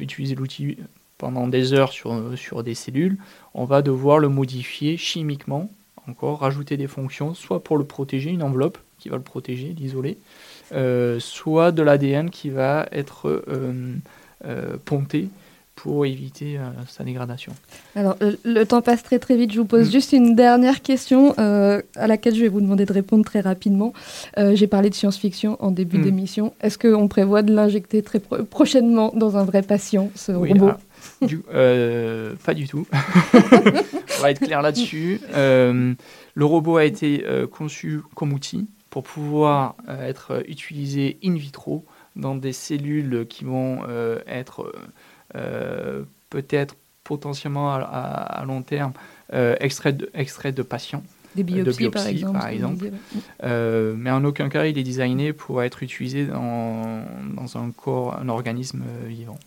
utiliser 0.00 0.34
l'outil 0.34 0.78
pendant 1.18 1.48
des 1.48 1.74
heures 1.74 1.92
sur, 1.92 2.38
sur 2.38 2.62
des 2.62 2.74
cellules, 2.74 3.18
on 3.52 3.64
va 3.64 3.82
devoir 3.82 4.18
le 4.18 4.28
modifier 4.28 4.96
chimiquement 4.96 5.68
encore 6.08 6.40
rajouter 6.40 6.76
des 6.76 6.86
fonctions, 6.86 7.34
soit 7.34 7.62
pour 7.62 7.78
le 7.78 7.84
protéger, 7.84 8.30
une 8.30 8.42
enveloppe 8.42 8.78
qui 8.98 9.08
va 9.08 9.16
le 9.16 9.22
protéger, 9.22 9.74
l'isoler, 9.78 10.18
euh, 10.72 11.18
soit 11.20 11.72
de 11.72 11.82
l'ADN 11.82 12.30
qui 12.30 12.50
va 12.50 12.88
être 12.92 13.28
euh, 13.28 13.94
euh, 14.44 14.76
ponté 14.84 15.28
pour 15.76 16.04
éviter 16.04 16.58
sa 16.88 17.04
dégradation. 17.04 17.52
Alors, 17.94 18.16
le, 18.44 18.64
temps 18.64 18.82
passe 18.82 19.04
très 19.04 19.20
très 19.20 19.36
vite. 19.36 19.52
Je 19.52 19.60
vous 19.60 19.64
pose 19.64 19.86
mm. 19.86 19.92
juste 19.92 20.12
une 20.12 20.34
dernière 20.34 20.82
question 20.82 21.38
à 21.38 22.06
laquelle 22.08 22.34
je 22.34 22.40
vais 22.40 22.48
vous 22.48 22.60
demander 22.60 22.84
de 22.84 22.92
répondre 22.92 23.24
très 23.24 23.38
rapidement. 23.38 23.92
J'ai 24.36 24.66
parlé 24.66 24.90
de 24.90 24.96
science-fiction 24.96 25.56
en 25.60 25.70
début 25.70 25.98
mm. 25.98 26.02
d'émission. 26.02 26.52
Est-ce 26.62 26.78
qu'on 26.78 27.06
prévoit 27.06 27.42
de 27.42 27.54
l'injecter 27.54 28.02
très 28.02 28.18
prochainement 28.18 29.12
dans 29.14 29.36
un 29.36 29.44
vrai 29.44 29.62
patient, 29.62 30.10
ce 30.16 30.32
robot? 30.32 30.72
Euh, 31.22 32.34
pas 32.44 32.54
du 32.54 32.68
tout. 32.68 32.86
On 33.32 34.22
va 34.22 34.30
être 34.30 34.40
clair 34.40 34.62
là-dessus. 34.62 35.20
Euh, 35.34 35.94
le 36.34 36.44
robot 36.44 36.76
a 36.76 36.84
été 36.84 37.24
euh, 37.26 37.46
conçu 37.46 38.00
comme 38.14 38.32
outil 38.32 38.66
pour 38.90 39.02
pouvoir 39.02 39.76
être 39.86 40.42
utilisé 40.48 41.18
in 41.22 41.34
vitro 41.34 41.84
dans 42.16 42.34
des 42.34 42.52
cellules 42.52 43.26
qui 43.28 43.44
vont 43.44 43.80
être 44.26 44.72
peut-être 46.30 46.74
potentiellement 47.04 47.74
à, 47.74 48.42
long 48.46 48.62
terme 48.62 48.92
extraits 49.30 49.94
de, 49.94 50.50
de 50.50 50.62
patients. 50.62 51.02
Des 51.36 51.42
biopsies, 51.42 51.90
par 51.90 52.48
exemple. 52.48 52.90
mais 53.42 54.10
en 54.10 54.24
aucun 54.24 54.48
cas, 54.48 54.64
il 54.64 54.78
est 54.78 54.82
designé 54.82 55.34
pour 55.34 55.62
être 55.62 55.82
utilisé 55.82 56.24
dans, 56.24 57.04
dans 57.36 57.58
un 57.58 57.70
corps, 57.70 58.18
un 58.18 58.30
organisme 58.30 58.82
vivant. 59.06 59.38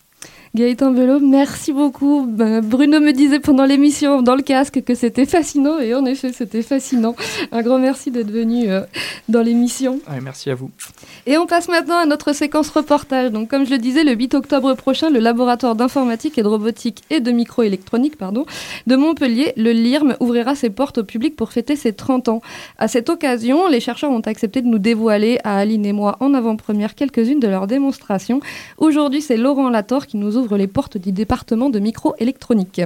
Gaëtan 0.54 0.90
Belot, 0.90 1.20
merci 1.20 1.72
beaucoup. 1.72 2.26
Ben, 2.28 2.60
Bruno 2.60 3.00
me 3.00 3.12
disait 3.12 3.40
pendant 3.40 3.64
l'émission 3.64 4.20
dans 4.20 4.34
le 4.34 4.42
casque 4.42 4.84
que 4.84 4.94
c'était 4.94 5.24
fascinant 5.24 5.78
et 5.78 5.94
en 5.94 6.04
effet 6.04 6.30
c'était 6.30 6.60
fascinant. 6.60 7.16
Un 7.52 7.62
grand 7.62 7.78
merci 7.78 8.10
d'être 8.10 8.30
venu 8.30 8.70
euh, 8.70 8.82
dans 9.30 9.40
l'émission. 9.40 10.00
merci 10.20 10.50
à 10.50 10.54
vous. 10.54 10.70
Et 11.24 11.38
on 11.38 11.46
passe 11.46 11.68
maintenant 11.68 11.96
à 11.96 12.04
notre 12.04 12.34
séquence 12.34 12.68
reportage. 12.68 13.30
Donc 13.30 13.48
comme 13.48 13.64
je 13.64 13.70
le 13.70 13.78
disais, 13.78 14.04
le 14.04 14.12
8 14.12 14.34
octobre 14.34 14.74
prochain, 14.74 15.08
le 15.08 15.20
laboratoire 15.20 15.74
d'informatique 15.74 16.36
et 16.36 16.42
de 16.42 16.48
robotique 16.48 17.02
et 17.08 17.20
de 17.20 17.32
microélectronique 17.32 18.18
pardon, 18.18 18.44
de 18.86 18.94
Montpellier, 18.94 19.54
le 19.56 19.72
LIRM, 19.72 20.16
ouvrira 20.20 20.54
ses 20.54 20.68
portes 20.68 20.98
au 20.98 21.04
public 21.04 21.34
pour 21.34 21.50
fêter 21.50 21.76
ses 21.76 21.94
30 21.94 22.28
ans. 22.28 22.42
À 22.76 22.88
cette 22.88 23.08
occasion, 23.08 23.68
les 23.68 23.80
chercheurs 23.80 24.10
ont 24.10 24.20
accepté 24.20 24.60
de 24.60 24.66
nous 24.66 24.78
dévoiler 24.78 25.38
à 25.44 25.56
Aline 25.56 25.86
et 25.86 25.94
moi 25.94 26.18
en 26.20 26.34
avant-première 26.34 26.94
quelques-unes 26.94 27.40
de 27.40 27.48
leurs 27.48 27.66
démonstrations. 27.66 28.40
Aujourd'hui, 28.76 29.22
c'est 29.22 29.38
Laurent 29.38 29.70
Lator 29.70 30.06
qui 30.06 30.18
nous 30.18 30.36
ouvre 30.36 30.41
les 30.56 30.66
portes 30.66 30.98
du 30.98 31.12
département 31.12 31.70
de 31.70 31.78
microélectronique. 31.78 32.82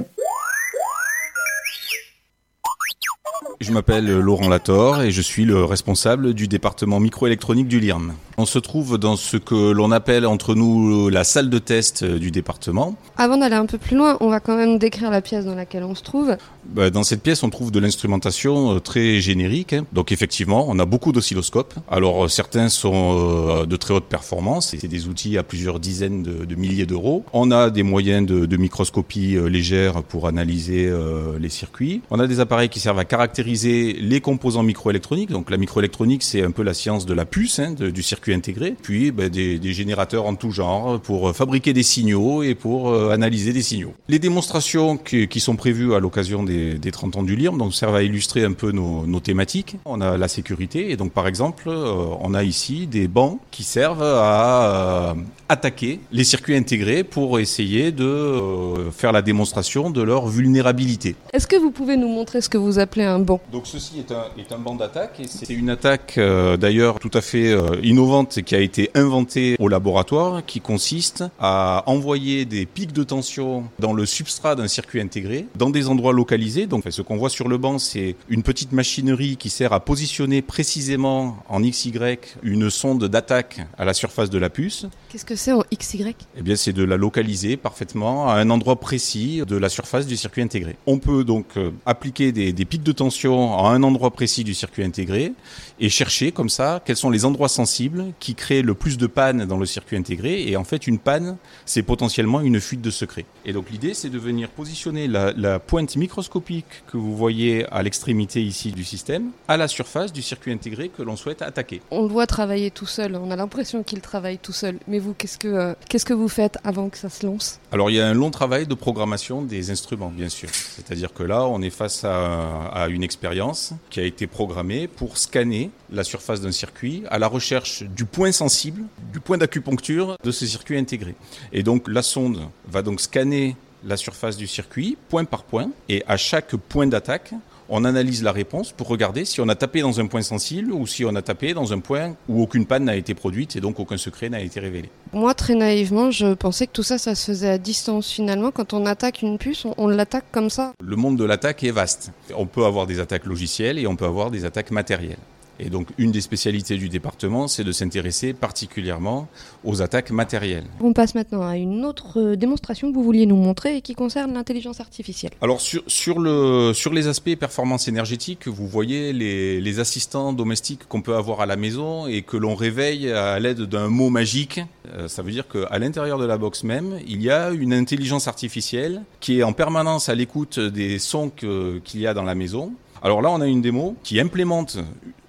Je 3.59 3.71
m'appelle 3.71 4.19
Laurent 4.19 4.49
Lator 4.49 5.01
et 5.01 5.11
je 5.11 5.21
suis 5.21 5.45
le 5.45 5.63
responsable 5.63 6.33
du 6.33 6.47
département 6.47 6.99
microélectronique 6.99 7.67
du 7.67 7.79
LIRM. 7.79 8.13
On 8.39 8.45
se 8.45 8.59
trouve 8.59 8.99
dans 8.99 9.15
ce 9.15 9.35
que 9.35 9.71
l'on 9.71 9.91
appelle 9.91 10.27
entre 10.27 10.53
nous 10.53 11.09
la 11.09 11.23
salle 11.23 11.49
de 11.49 11.57
test 11.57 12.03
du 12.03 12.29
département. 12.29 12.95
Avant 13.17 13.35
d'aller 13.37 13.55
un 13.55 13.65
peu 13.65 13.79
plus 13.79 13.97
loin, 13.97 14.15
on 14.19 14.29
va 14.29 14.39
quand 14.39 14.55
même 14.55 14.77
décrire 14.77 15.09
la 15.09 15.21
pièce 15.21 15.45
dans 15.45 15.55
laquelle 15.55 15.83
on 15.83 15.95
se 15.95 16.03
trouve. 16.03 16.37
Bah, 16.69 16.91
dans 16.91 17.01
cette 17.01 17.23
pièce, 17.23 17.41
on 17.41 17.49
trouve 17.49 17.71
de 17.71 17.79
l'instrumentation 17.79 18.75
euh, 18.75 18.79
très 18.79 19.21
générique. 19.21 19.73
Hein. 19.73 19.85
Donc 19.91 20.11
effectivement, 20.11 20.65
on 20.67 20.77
a 20.77 20.85
beaucoup 20.85 21.11
d'oscilloscopes. 21.11 21.73
Alors 21.89 22.25
euh, 22.25 22.27
certains 22.27 22.69
sont 22.69 23.61
euh, 23.61 23.65
de 23.65 23.75
très 23.75 23.95
haute 23.95 24.05
performance, 24.05 24.75
c'est 24.79 24.87
des 24.87 25.07
outils 25.07 25.39
à 25.39 25.43
plusieurs 25.43 25.79
dizaines 25.79 26.21
de, 26.21 26.55
milliers 26.55 26.85
d'euros. 26.85 27.23
On 27.33 27.49
a 27.49 27.71
des 27.71 27.81
moyens 27.81 28.27
de, 28.27 28.57
microscopie 28.57 29.37
légère 29.49 30.03
pour 30.03 30.27
analyser 30.27 30.91
les 31.39 31.49
circuits. 31.49 32.01
On 32.09 32.19
a 32.19 32.27
des 32.27 32.39
appareils 32.39 32.69
qui 32.69 32.79
servent 32.79 32.99
à 32.99 33.05
caractériser 33.05 33.93
les 33.93 34.19
composants 34.19 34.63
microélectroniques. 34.63 35.29
Donc 35.29 35.49
la 35.51 35.57
microélectronique, 35.57 36.23
c'est 36.23 36.43
un 36.43 36.51
peu 36.51 36.63
la 36.63 36.73
science 36.73 37.05
de 37.05 37.13
la 37.13 37.25
puce, 37.25 37.59
hein, 37.59 37.73
du 37.73 38.01
circuit 38.01 38.26
intégré. 38.33 38.75
Puis 38.81 39.11
bah, 39.11 39.29
des, 39.29 39.73
générateurs 39.73 40.25
en 40.25 40.35
tout 40.35 40.51
genre 40.51 40.99
pour 40.99 41.35
fabriquer 41.35 41.73
des 41.73 41.83
signaux 41.83 42.41
et 42.41 42.55
pour 42.55 42.93
analyser 43.11 43.53
des 43.53 43.61
signaux. 43.61 43.93
Les 44.07 44.19
démonstrations 44.19 44.97
qui, 44.97 45.27
qui 45.27 45.39
sont 45.39 45.55
prévues 45.55 45.93
à 45.93 45.99
l'occasion 45.99 46.43
des 46.43 46.67
des, 46.75 46.91
30 46.91 47.17
ans 47.17 47.23
du 47.23 47.35
LIRM, 47.35 47.57
donc 47.57 47.73
servent 47.73 47.95
à 47.95 48.03
illustrer 48.03 48.43
un 48.43 48.53
peu 48.53 48.71
nos, 48.71 49.19
thématiques. 49.19 49.77
On 49.85 50.01
a 50.01 50.17
la 50.17 50.27
sécurité, 50.27 50.91
et 50.91 50.97
donc 50.97 51.11
par 51.11 51.27
exemple, 51.27 51.63
euh, 51.67 52.05
on 52.21 52.33
a 52.33 52.43
ici 52.43 52.87
des 52.87 53.07
bancs 53.07 53.39
qui 53.51 53.63
servent 53.63 54.03
à 54.03 55.11
euh, 55.11 55.13
attaquer 55.49 55.99
les 56.11 56.23
circuits 56.23 56.55
intégrés 56.55 57.03
pour 57.03 57.39
essayer 57.39 57.91
de 57.91 58.05
euh, 58.05 58.91
faire 58.91 59.11
la 59.11 59.21
démonstration 59.21 59.89
de 59.89 60.01
leur 60.01 60.27
vulnérabilité. 60.27 61.15
Est-ce 61.33 61.47
que 61.47 61.55
vous 61.55 61.71
pouvez 61.71 61.97
nous 61.97 62.07
montrer 62.07 62.41
ce 62.41 62.49
que 62.49 62.57
vous 62.57 62.79
appelez 62.79 63.05
un 63.05 63.19
banc? 63.19 63.39
Donc 63.51 63.65
ceci 63.65 63.99
est 63.99 64.11
un, 64.11 64.25
est 64.37 64.51
un 64.51 64.59
banc 64.59 64.75
d'attaque, 64.75 65.19
et 65.19 65.27
c'est 65.27 65.53
une 65.53 65.69
attaque 65.69 66.19
d'ailleurs 66.59 66.99
tout 66.99 67.11
à 67.13 67.21
fait 67.21 67.55
innovante 67.81 68.16
qui 68.25 68.55
a 68.55 68.59
été 68.59 68.89
inventée 68.95 69.55
au 69.59 69.67
laboratoire, 69.67 70.45
qui 70.45 70.61
consiste 70.61 71.23
à 71.39 71.83
envoyer 71.85 72.45
des 72.45 72.65
pics 72.65 72.93
de 72.93 73.03
tension 73.03 73.65
dans 73.79 73.93
le 73.93 74.05
substrat 74.05 74.55
d'un 74.55 74.67
circuit 74.67 75.01
intégré, 75.01 75.45
dans 75.55 75.69
des 75.69 75.87
endroits 75.87 76.13
localisés 76.13 76.67
donc 76.67 76.83
ce 76.89 77.01
qu'on 77.01 77.17
voit 77.17 77.29
sur 77.29 77.47
le 77.47 77.57
banc, 77.57 77.79
c'est 77.79 78.15
une 78.29 78.43
petite 78.43 78.71
machinerie 78.71 79.37
qui 79.37 79.49
sert 79.49 79.73
à 79.73 79.79
positionner 79.79 80.41
précisément 80.41 81.37
en 81.49 81.61
XY 81.61 82.17
une 82.43 82.69
sonde 82.69 83.05
d'attaque 83.05 83.61
à 83.77 83.85
la 83.85 83.93
surface 83.93 84.29
de 84.29 84.37
la 84.37 84.49
puce. 84.49 84.85
Qu'est-ce 85.09 85.25
que 85.25 85.35
c'est 85.35 85.51
en 85.51 85.63
XY 85.73 86.15
Eh 86.37 86.41
bien, 86.41 86.55
c'est 86.55 86.73
de 86.73 86.83
la 86.83 86.97
localiser 86.97 87.57
parfaitement 87.57 88.29
à 88.29 88.35
un 88.35 88.49
endroit 88.49 88.79
précis 88.79 89.41
de 89.47 89.55
la 89.57 89.69
surface 89.69 90.07
du 90.07 90.17
circuit 90.17 90.41
intégré. 90.41 90.75
On 90.85 90.99
peut 90.99 91.23
donc 91.23 91.45
euh, 91.57 91.71
appliquer 91.85 92.31
des, 92.31 92.53
des 92.53 92.65
pics 92.65 92.83
de 92.83 92.91
tension 92.91 93.57
à 93.57 93.69
un 93.69 93.83
endroit 93.83 94.11
précis 94.11 94.43
du 94.43 94.53
circuit 94.53 94.83
intégré 94.83 95.33
et 95.79 95.89
chercher 95.89 96.31
comme 96.31 96.49
ça 96.49 96.81
quels 96.85 96.95
sont 96.95 97.09
les 97.09 97.25
endroits 97.25 97.49
sensibles 97.49 98.05
qui 98.19 98.35
créent 98.35 98.61
le 98.61 98.73
plus 98.73 98.97
de 98.97 99.07
panne 99.07 99.45
dans 99.45 99.57
le 99.57 99.65
circuit 99.65 99.97
intégré. 99.97 100.47
Et 100.47 100.57
en 100.57 100.63
fait, 100.63 100.87
une 100.87 100.99
panne, 100.99 101.37
c'est 101.65 101.83
potentiellement 101.83 102.41
une 102.41 102.59
fuite 102.59 102.81
de 102.81 102.91
secret. 102.91 103.25
Et 103.45 103.53
donc 103.53 103.69
l'idée, 103.69 103.93
c'est 103.93 104.09
de 104.09 104.19
venir 104.19 104.49
positionner 104.49 105.07
la, 105.07 105.33
la 105.33 105.59
pointe 105.59 105.95
microscopique 105.95 106.83
que 106.91 106.97
vous 106.97 107.15
voyez 107.15 107.65
à 107.71 107.83
l'extrémité 107.83 108.43
ici 108.43 108.71
du 108.71 108.83
système 108.83 109.31
à 109.47 109.57
la 109.57 109.67
surface 109.67 110.11
du 110.13 110.21
circuit 110.21 110.51
intégré 110.51 110.89
que 110.89 111.01
l'on 111.01 111.15
souhaite 111.15 111.41
attaquer. 111.41 111.81
On 111.91 112.01
le 112.01 112.07
voit 112.07 112.27
travailler 112.27 112.71
tout 112.71 112.85
seul, 112.85 113.15
on 113.15 113.31
a 113.31 113.35
l'impression 113.35 113.83
qu'il 113.83 114.01
travaille 114.01 114.37
tout 114.37 114.53
seul. 114.53 114.77
Mais 114.87 114.99
vous, 114.99 115.13
qu'est-ce 115.13 115.37
que, 115.37 115.47
euh, 115.47 115.73
qu'est-ce 115.89 116.05
que 116.05 116.13
vous 116.13 116.27
faites 116.27 116.57
avant 116.63 116.89
que 116.89 116.97
ça 116.97 117.09
se 117.09 117.25
lance? 117.25 117.59
Alors 117.71 117.89
il 117.89 117.95
y 117.95 117.99
a 117.99 118.07
un 118.07 118.13
long 118.13 118.31
travail 118.31 118.67
de 118.67 118.73
programmation 118.73 119.41
des 119.41 119.71
instruments, 119.71 120.11
bien 120.15 120.29
sûr. 120.29 120.49
C'est-à-dire 120.49 121.13
que 121.13 121.23
là, 121.23 121.45
on 121.47 121.61
est 121.61 121.69
face 121.69 122.03
à, 122.03 122.67
à 122.73 122.87
une 122.87 123.03
expérience 123.03 123.73
qui 123.89 123.99
a 123.99 124.03
été 124.03 124.27
programmée 124.27 124.87
pour 124.87 125.17
scanner 125.17 125.69
la 125.91 126.03
surface 126.03 126.41
d'un 126.41 126.51
circuit 126.51 127.03
à 127.09 127.19
la 127.19 127.27
recherche 127.27 127.83
du 127.95 128.05
point 128.05 128.31
sensible, 128.31 128.83
du 129.11 129.19
point 129.19 129.37
d'acupuncture 129.37 130.17
de 130.23 130.31
ce 130.31 130.45
circuit 130.45 130.77
intégré. 130.77 131.15
Et 131.53 131.63
donc 131.63 131.87
la 131.87 132.01
sonde 132.01 132.41
va 132.69 132.81
donc 132.81 133.01
scanner 133.01 133.55
la 133.85 133.97
surface 133.97 134.37
du 134.37 134.47
circuit, 134.47 134.97
point 135.09 135.25
par 135.25 135.43
point, 135.43 135.69
et 135.87 136.03
à 136.07 136.17
chaque 136.17 136.55
point 136.55 136.87
d'attaque, 136.87 137.33
on 137.69 137.83
analyse 137.83 138.23
la 138.23 138.31
réponse 138.31 138.71
pour 138.71 138.87
regarder 138.87 139.25
si 139.25 139.41
on 139.41 139.49
a 139.49 139.55
tapé 139.55 139.81
dans 139.81 139.99
un 139.99 140.07
point 140.07 140.21
sensible 140.21 140.71
ou 140.71 140.87
si 140.87 141.03
on 141.03 141.13
a 141.15 141.21
tapé 141.21 141.53
dans 141.53 141.73
un 141.73 141.79
point 141.79 142.15
où 142.29 142.41
aucune 142.41 142.65
panne 142.65 142.85
n'a 142.85 142.95
été 142.95 143.13
produite 143.13 143.55
et 143.55 143.61
donc 143.61 143.79
aucun 143.79 143.97
secret 143.97 144.29
n'a 144.29 144.39
été 144.39 144.59
révélé. 144.59 144.89
Moi, 145.13 145.33
très 145.33 145.55
naïvement, 145.55 146.11
je 146.11 146.33
pensais 146.33 146.67
que 146.67 146.71
tout 146.71 146.83
ça, 146.83 146.97
ça 146.97 147.15
se 147.15 147.25
faisait 147.25 147.49
à 147.49 147.57
distance. 147.57 148.09
Finalement, 148.09 148.51
quand 148.51 148.73
on 148.73 148.85
attaque 148.85 149.21
une 149.21 149.37
puce, 149.37 149.65
on, 149.65 149.73
on 149.77 149.87
l'attaque 149.87 150.25
comme 150.31 150.49
ça. 150.49 150.71
Le 150.81 150.95
monde 150.95 151.17
de 151.17 151.25
l'attaque 151.25 151.63
est 151.63 151.71
vaste. 151.71 152.11
On 152.35 152.45
peut 152.45 152.65
avoir 152.65 152.87
des 152.87 152.99
attaques 152.99 153.25
logicielles 153.25 153.79
et 153.79 153.87
on 153.87 153.95
peut 153.95 154.05
avoir 154.05 154.31
des 154.31 154.45
attaques 154.45 154.71
matérielles. 154.71 155.17
Et 155.59 155.69
donc, 155.69 155.87
une 155.97 156.11
des 156.11 156.21
spécialités 156.21 156.77
du 156.77 156.89
département, 156.89 157.47
c'est 157.47 157.63
de 157.63 157.71
s'intéresser 157.71 158.33
particulièrement 158.33 159.27
aux 159.63 159.81
attaques 159.81 160.11
matérielles. 160.11 160.65
On 160.81 160.93
passe 160.93 161.15
maintenant 161.15 161.41
à 161.41 161.57
une 161.57 161.83
autre 161.85 162.19
euh, 162.19 162.35
démonstration 162.35 162.89
que 162.89 162.95
vous 162.95 163.03
vouliez 163.03 163.25
nous 163.25 163.35
montrer 163.35 163.77
et 163.77 163.81
qui 163.81 163.95
concerne 163.95 164.33
l'intelligence 164.33 164.79
artificielle. 164.79 165.31
Alors, 165.41 165.61
sur, 165.61 165.83
sur, 165.87 166.19
le, 166.19 166.73
sur 166.73 166.93
les 166.93 167.07
aspects 167.07 167.35
performance 167.35 167.87
énergétique, 167.87 168.47
vous 168.47 168.67
voyez 168.67 169.13
les, 169.13 169.59
les 169.59 169.79
assistants 169.79 170.33
domestiques 170.33 170.87
qu'on 170.87 171.01
peut 171.01 171.15
avoir 171.15 171.41
à 171.41 171.45
la 171.45 171.55
maison 171.55 172.07
et 172.07 172.21
que 172.21 172.37
l'on 172.37 172.55
réveille 172.55 173.11
à 173.11 173.39
l'aide 173.39 173.61
d'un 173.61 173.89
mot 173.89 174.09
magique. 174.09 174.61
Euh, 174.93 175.07
ça 175.07 175.21
veut 175.21 175.31
dire 175.31 175.47
qu'à 175.47 175.79
l'intérieur 175.79 176.17
de 176.17 176.25
la 176.25 176.37
box 176.37 176.63
même, 176.63 176.99
il 177.07 177.21
y 177.21 177.31
a 177.31 177.49
une 177.51 177.73
intelligence 177.73 178.27
artificielle 178.27 179.01
qui 179.19 179.39
est 179.39 179.43
en 179.43 179.53
permanence 179.53 180.09
à 180.09 180.15
l'écoute 180.15 180.59
des 180.59 180.99
sons 180.99 181.29
qu'il 181.29 181.99
y 181.99 182.07
a 182.07 182.13
dans 182.13 182.23
la 182.23 182.35
maison. 182.35 182.73
Alors 183.01 183.21
là, 183.21 183.29
on 183.29 183.41
a 183.41 183.47
une 183.47 183.61
démo 183.61 183.95
qui 184.03 184.19
implémente 184.19 184.77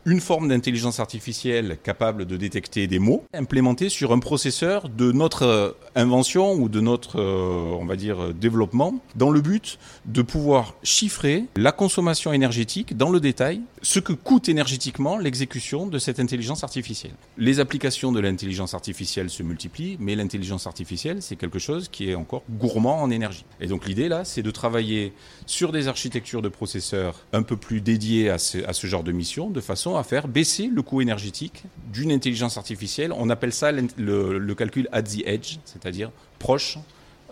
une 0.08 0.20
forme 0.20 0.48
d'intelligence 0.48 1.00
artificielle 1.00 1.76
capable 1.82 2.24
de 2.24 2.36
détecter 2.38 2.86
des 2.86 2.98
mots, 2.98 3.24
implémentée 3.34 3.90
sur 3.90 4.12
un 4.12 4.18
processeur 4.18 4.88
de 4.88 5.12
notre 5.12 5.42
euh, 5.42 5.70
invention 5.94 6.54
ou 6.54 6.70
de 6.70 6.80
notre, 6.80 7.20
euh, 7.20 7.76
on 7.78 7.84
va 7.84 7.96
dire, 7.96 8.32
développement, 8.32 8.94
dans 9.16 9.30
le 9.30 9.42
but 9.42 9.78
de 10.06 10.22
pouvoir 10.22 10.74
chiffrer 10.82 11.44
la 11.56 11.72
consommation 11.72 12.32
énergétique 12.32 12.96
dans 12.96 13.10
le 13.10 13.20
détail, 13.20 13.60
ce 13.82 14.00
que 14.00 14.14
coûte 14.14 14.48
énergétiquement 14.48 15.18
l'exécution 15.18 15.86
de 15.86 15.98
cette 15.98 16.20
intelligence 16.20 16.64
artificielle. 16.64 17.12
Les 17.36 17.60
applications 17.60 18.10
de 18.10 18.20
l'intelligence 18.20 18.72
artificielle 18.72 19.28
se 19.28 19.42
multiplient, 19.42 19.96
mais 20.00 20.16
l'intelligence 20.16 20.66
artificielle, 20.66 21.20
c'est 21.20 21.36
quelque 21.36 21.58
chose 21.58 21.88
qui 21.88 22.08
est 22.08 22.14
encore 22.14 22.42
gourmand 22.50 23.02
en 23.02 23.10
énergie. 23.10 23.44
Et 23.60 23.66
donc 23.66 23.86
l'idée 23.86 24.08
là, 24.08 24.24
c'est 24.24 24.42
de 24.42 24.50
travailler 24.50 25.12
sur 25.46 25.70
des 25.70 25.86
architectures 25.86 26.42
de 26.42 26.48
processeurs 26.48 27.26
un 27.32 27.42
peu 27.42 27.56
plus 27.56 27.80
dédiées 27.80 28.30
à 28.30 28.38
ce, 28.38 28.58
à 28.64 28.72
ce 28.72 28.86
genre 28.86 29.04
de 29.04 29.12
mission, 29.12 29.50
de 29.50 29.60
façon 29.60 29.97
à 29.98 30.04
faire 30.04 30.28
baisser 30.28 30.70
le 30.72 30.82
coût 30.82 31.00
énergétique 31.00 31.64
d'une 31.92 32.12
intelligence 32.12 32.56
artificielle. 32.56 33.12
On 33.16 33.30
appelle 33.30 33.52
ça 33.52 33.72
le, 33.72 34.54
calcul 34.54 34.88
at 34.92 35.02
the 35.02 35.22
edge, 35.26 35.58
c'est-à-dire 35.64 36.10
proche 36.38 36.78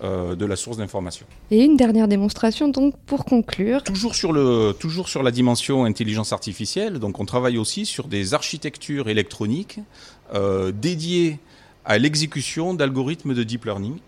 euh, 0.03 0.35
de 0.35 0.45
la 0.45 0.57
source 0.57 0.77
d'information. 0.77 1.27
Et 1.51 1.65
une 1.65 1.77
dernière 1.77 2.09
démonstration 2.09 2.69
donc 2.69 2.95
pour 3.07 3.25
conclure. 3.25 3.83
Toujours 3.83 4.15
sur, 4.15 4.33
le, 4.33 4.75
toujours 4.79 5.09
sur 5.09 5.23
la 5.23 5.31
dimension 5.31 5.85
intelligence 5.85 6.33
artificielle, 6.33 6.99
donc 6.99 7.19
on 7.19 7.25
travaille 7.25 7.59
aussi 7.59 7.87
sur 7.87 8.07
des 8.07 8.35
architectures 8.35 9.09
électroniques 9.09 9.81
euh, 10.35 10.73
dédiées 10.73 11.39
à 11.85 11.99
l'exécution 11.99 12.75
d'algorithmes 12.75 13.33
de 13.33 13.43
deep 13.43 13.65
learning. 13.65 13.99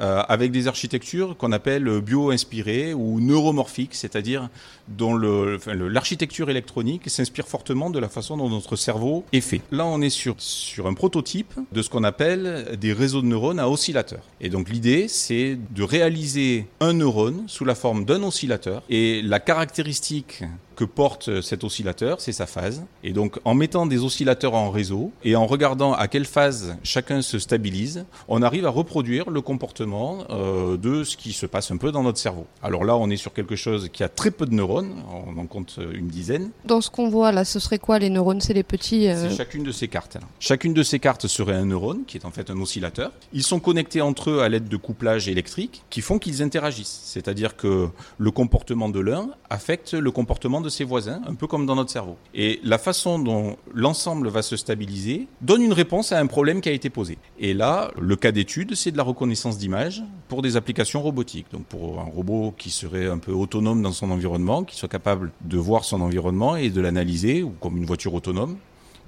Euh, 0.00 0.22
avec 0.28 0.52
des 0.52 0.68
architectures 0.68 1.36
qu'on 1.36 1.52
appelle 1.52 2.00
bio-inspirées 2.00 2.94
ou 2.94 3.20
neuromorphiques, 3.20 3.94
c'est-à-dire 3.94 4.48
dont 4.88 5.16
l'architecture 5.16 6.50
électronique 6.50 7.08
s'inspire 7.08 7.46
fortement 7.46 7.90
de 7.90 7.98
la 7.98 8.08
façon 8.08 8.36
dont 8.36 8.48
notre 8.48 8.76
cerveau 8.76 9.24
est 9.32 9.40
fait. 9.40 9.60
Là, 9.70 9.86
on 9.86 10.00
est 10.00 10.10
sur, 10.10 10.34
sur 10.38 10.86
un 10.86 10.94
prototype 10.94 11.54
de 11.72 11.82
ce 11.82 11.90
qu'on 11.90 12.04
appelle 12.04 12.76
des 12.80 12.92
réseaux 12.92 13.22
de 13.22 13.26
neurones 13.26 13.58
à 13.58 13.68
oscillateurs. 13.68 14.22
Et 14.40 14.48
donc 14.48 14.68
l'idée, 14.68 15.08
c'est 15.08 15.58
de 15.70 15.82
réaliser 15.82 16.66
un 16.80 16.92
neurone 16.92 17.44
sous 17.46 17.64
la 17.64 17.74
forme 17.74 18.04
d'un 18.04 18.22
oscillateur. 18.22 18.82
Et 18.88 19.22
la 19.22 19.40
caractéristique 19.40 20.44
que 20.78 20.84
porte 20.84 21.40
cet 21.40 21.64
oscillateur, 21.64 22.20
c'est 22.20 22.30
sa 22.30 22.46
phase. 22.46 22.84
Et 23.02 23.12
donc, 23.12 23.40
en 23.44 23.54
mettant 23.54 23.84
des 23.84 24.04
oscillateurs 24.04 24.54
en 24.54 24.70
réseau 24.70 25.10
et 25.24 25.34
en 25.34 25.44
regardant 25.44 25.92
à 25.92 26.06
quelle 26.06 26.24
phase 26.24 26.76
chacun 26.84 27.20
se 27.20 27.40
stabilise, 27.40 28.04
on 28.28 28.42
arrive 28.42 28.64
à 28.64 28.70
reproduire 28.70 29.28
le 29.28 29.40
comportement 29.40 30.18
euh, 30.30 30.76
de 30.76 31.02
ce 31.02 31.16
qui 31.16 31.32
se 31.32 31.46
passe 31.46 31.72
un 31.72 31.78
peu 31.78 31.90
dans 31.90 32.04
notre 32.04 32.18
cerveau. 32.18 32.46
Alors 32.62 32.84
là, 32.84 32.96
on 32.96 33.10
est 33.10 33.16
sur 33.16 33.32
quelque 33.32 33.56
chose 33.56 33.88
qui 33.92 34.04
a 34.04 34.08
très 34.08 34.30
peu 34.30 34.46
de 34.46 34.54
neurones, 34.54 35.02
on 35.12 35.36
en 35.36 35.46
compte 35.46 35.80
une 35.92 36.06
dizaine. 36.06 36.50
Dans 36.64 36.80
ce 36.80 36.90
qu'on 36.90 37.08
voit 37.08 37.32
là, 37.32 37.44
ce 37.44 37.58
serait 37.58 37.80
quoi 37.80 37.98
les 37.98 38.08
neurones? 38.08 38.40
C'est 38.40 38.54
les 38.54 38.62
petits. 38.62 39.08
euh, 39.08 39.28
C'est 39.30 39.36
chacune 39.36 39.64
de 39.64 39.72
ces 39.72 39.88
cartes. 39.88 40.14
là. 40.14 40.20
Chacune 40.38 40.74
de 40.74 40.84
ces 40.84 41.00
cartes 41.00 41.26
serait 41.26 41.54
un 41.56 41.64
neurone, 41.66 42.04
qui 42.06 42.18
est 42.18 42.24
en 42.24 42.30
fait 42.30 42.50
un 42.50 42.60
oscillateur. 42.60 43.10
Ils 43.32 43.42
sont 43.42 43.58
connectés 43.58 44.00
entre 44.00 44.30
eux 44.30 44.42
à 44.42 44.48
l'aide 44.48 44.68
de 44.68 44.76
couplages 44.76 45.26
électriques 45.28 45.82
qui 45.90 46.02
font 46.02 46.20
qu'ils 46.20 46.40
interagissent. 46.40 47.00
C'est-à-dire 47.02 47.56
que 47.56 47.88
le 48.16 48.30
comportement 48.30 48.88
de 48.88 49.00
l'un 49.00 49.30
affecte 49.50 49.94
le 49.94 50.10
comportement 50.12 50.60
de 50.60 50.67
ses 50.68 50.84
voisins, 50.84 51.20
un 51.26 51.34
peu 51.34 51.46
comme 51.46 51.66
dans 51.66 51.74
notre 51.76 51.90
cerveau. 51.90 52.16
Et 52.34 52.60
la 52.64 52.78
façon 52.78 53.18
dont 53.18 53.56
l'ensemble 53.74 54.28
va 54.28 54.42
se 54.42 54.56
stabiliser 54.56 55.28
donne 55.40 55.62
une 55.62 55.72
réponse 55.72 56.12
à 56.12 56.18
un 56.18 56.26
problème 56.26 56.60
qui 56.60 56.68
a 56.68 56.72
été 56.72 56.90
posé. 56.90 57.18
Et 57.38 57.54
là, 57.54 57.90
le 58.00 58.16
cas 58.16 58.32
d'étude, 58.32 58.74
c'est 58.74 58.90
de 58.92 58.96
la 58.96 59.02
reconnaissance 59.02 59.58
d'images 59.58 60.02
pour 60.28 60.42
des 60.42 60.56
applications 60.56 61.02
robotiques. 61.02 61.46
Donc 61.52 61.64
pour 61.66 62.00
un 62.00 62.04
robot 62.04 62.54
qui 62.56 62.70
serait 62.70 63.08
un 63.08 63.18
peu 63.18 63.32
autonome 63.32 63.82
dans 63.82 63.92
son 63.92 64.10
environnement, 64.10 64.64
qui 64.64 64.76
soit 64.76 64.88
capable 64.88 65.32
de 65.42 65.58
voir 65.58 65.84
son 65.84 66.00
environnement 66.00 66.56
et 66.56 66.70
de 66.70 66.80
l'analyser, 66.80 67.42
ou 67.42 67.50
comme 67.60 67.76
une 67.76 67.86
voiture 67.86 68.14
autonome. 68.14 68.56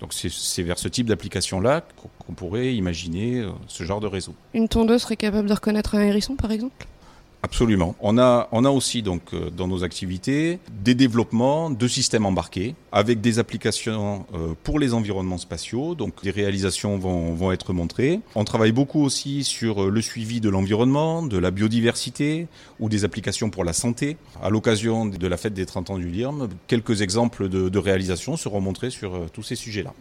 Donc 0.00 0.14
c'est- 0.14 0.62
vers 0.62 0.78
ce 0.78 0.88
type 0.88 1.06
d'application-là 1.06 1.82
qu'on 1.96 2.08
qu'on 2.26 2.32
pourrait 2.34 2.74
imaginer 2.74 3.40
euh, 3.40 3.50
ce 3.66 3.82
genre 3.84 4.00
de 4.00 4.06
réseau. 4.06 4.34
Une 4.54 4.68
tondeuse 4.68 5.02
serait 5.02 5.16
capable 5.16 5.48
de 5.48 5.52
reconnaître 5.54 5.94
un 5.96 6.00
hérisson, 6.02 6.36
par 6.36 6.52
exemple? 6.52 6.86
Absolument. 7.42 7.94
On 8.00 8.18
a, 8.18 8.48
on 8.52 8.64
a 8.64 8.70
aussi 8.70 9.02
donc 9.02 9.22
euh, 9.32 9.48
dans 9.50 9.66
nos 9.66 9.82
activités 9.82 10.58
des 10.82 10.94
développements 10.94 11.70
de 11.70 11.88
systèmes 11.88 12.26
embarqués 12.26 12.74
avec 12.92 13.22
des 13.22 13.38
applications 13.38 14.26
euh, 14.34 14.54
pour 14.62 14.78
les 14.78 14.92
environnements 14.92 15.38
spatiaux. 15.38 15.94
Donc 15.94 16.22
des 16.22 16.30
réalisations 16.30 16.98
vont, 16.98 17.32
vont 17.32 17.50
être 17.50 17.72
montrées. 17.72 18.20
On 18.34 18.44
travaille 18.44 18.72
beaucoup 18.72 19.02
aussi 19.02 19.42
sur 19.42 19.84
euh, 19.84 19.90
le 19.90 20.02
suivi 20.02 20.40
de 20.40 20.50
l'environnement, 20.50 21.22
de 21.22 21.38
la 21.38 21.50
biodiversité 21.50 22.46
ou 22.78 22.90
des 22.90 23.04
applications 23.04 23.48
pour 23.48 23.64
la 23.64 23.72
santé. 23.72 24.18
À 24.42 24.50
l'occasion 24.50 25.06
de 25.06 25.26
la 25.26 25.36
fête 25.38 25.54
des 25.54 25.64
30 25.64 25.90
ans 25.90 25.98
du 25.98 26.08
LIRM, 26.08 26.48
quelques 26.66 27.00
exemples 27.00 27.48
de, 27.48 27.70
de 27.70 27.78
réalisations 27.78 28.36
seront 28.36 28.60
montrés 28.60 28.90
sur 28.90 29.30
tous 29.32 29.42
ces 29.42 29.56
sujets-là. 29.56 29.94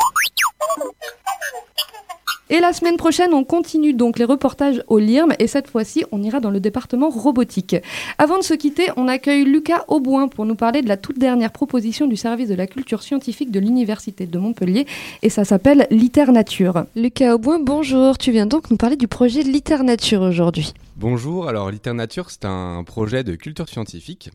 Et 2.52 2.60
la 2.60 2.74
semaine 2.74 2.98
prochaine, 2.98 3.32
on 3.36 3.44
continue 3.44 3.94
donc 3.94 4.18
les 4.18 4.26
reportages 4.26 4.84
au 4.88 4.98
LIRM 4.98 5.34
et 5.38 5.46
cette 5.46 5.70
fois-ci, 5.70 6.04
on 6.12 6.24
ira 6.24 6.40
dans 6.40 6.50
le 6.50 6.60
département 6.60 7.10
robotique. 7.10 7.76
Avant 8.18 8.40
de 8.40 8.44
se 8.44 8.56
quitter, 8.56 8.88
on 8.98 9.08
accueille 9.08 9.46
Lucas 9.46 9.86
Auboin 9.88 10.28
pour 10.28 10.46
nous 10.46 10.56
parler 10.56 10.82
de 10.82 10.88
la 10.88 10.98
toute 10.98 11.20
dernière 11.20 11.52
proposition 11.52 12.08
du 12.08 12.16
service 12.16 12.50
de 12.50 12.56
la 12.56 12.66
culture 12.66 13.04
scientifique 13.04 13.52
de 13.52 13.60
l'Université 13.60 14.26
de 14.26 14.40
Montpellier 14.40 14.88
et 15.22 15.30
ça 15.30 15.46
s'appelle 15.46 15.86
Liternature. 15.92 16.86
Lucas 16.96 17.36
Auboin, 17.36 17.60
bonjour. 17.60 18.18
Tu 18.18 18.32
viens 18.32 18.48
donc 18.48 18.72
nous 18.72 18.78
parler 18.78 18.96
du 18.96 19.08
projet 19.08 19.44
Liternature 19.44 20.22
aujourd'hui. 20.22 20.74
Bonjour, 20.96 21.48
alors 21.48 21.70
Liternature, 21.70 22.32
c'est 22.32 22.46
un 22.46 22.84
projet 22.84 23.24
de 23.24 23.36
culture 23.36 23.70
scientifique 23.70 24.32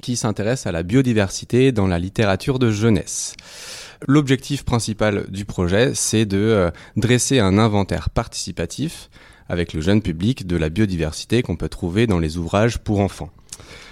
qui 0.00 0.16
s'intéresse 0.16 0.66
à 0.66 0.72
la 0.72 0.82
biodiversité 0.82 1.72
dans 1.72 1.86
la 1.86 1.98
littérature 1.98 2.58
de 2.58 2.70
jeunesse. 2.70 3.34
L'objectif 4.06 4.64
principal 4.64 5.26
du 5.28 5.44
projet, 5.44 5.92
c'est 5.94 6.24
de 6.24 6.38
euh, 6.38 6.70
dresser 6.96 7.40
un 7.40 7.58
inventaire 7.58 8.10
participatif 8.10 9.10
avec 9.48 9.72
le 9.72 9.80
jeune 9.80 10.02
public 10.02 10.46
de 10.46 10.56
la 10.56 10.68
biodiversité 10.68 11.42
qu'on 11.42 11.56
peut 11.56 11.68
trouver 11.68 12.06
dans 12.06 12.18
les 12.18 12.36
ouvrages 12.36 12.78
pour 12.78 13.00
enfants. 13.00 13.30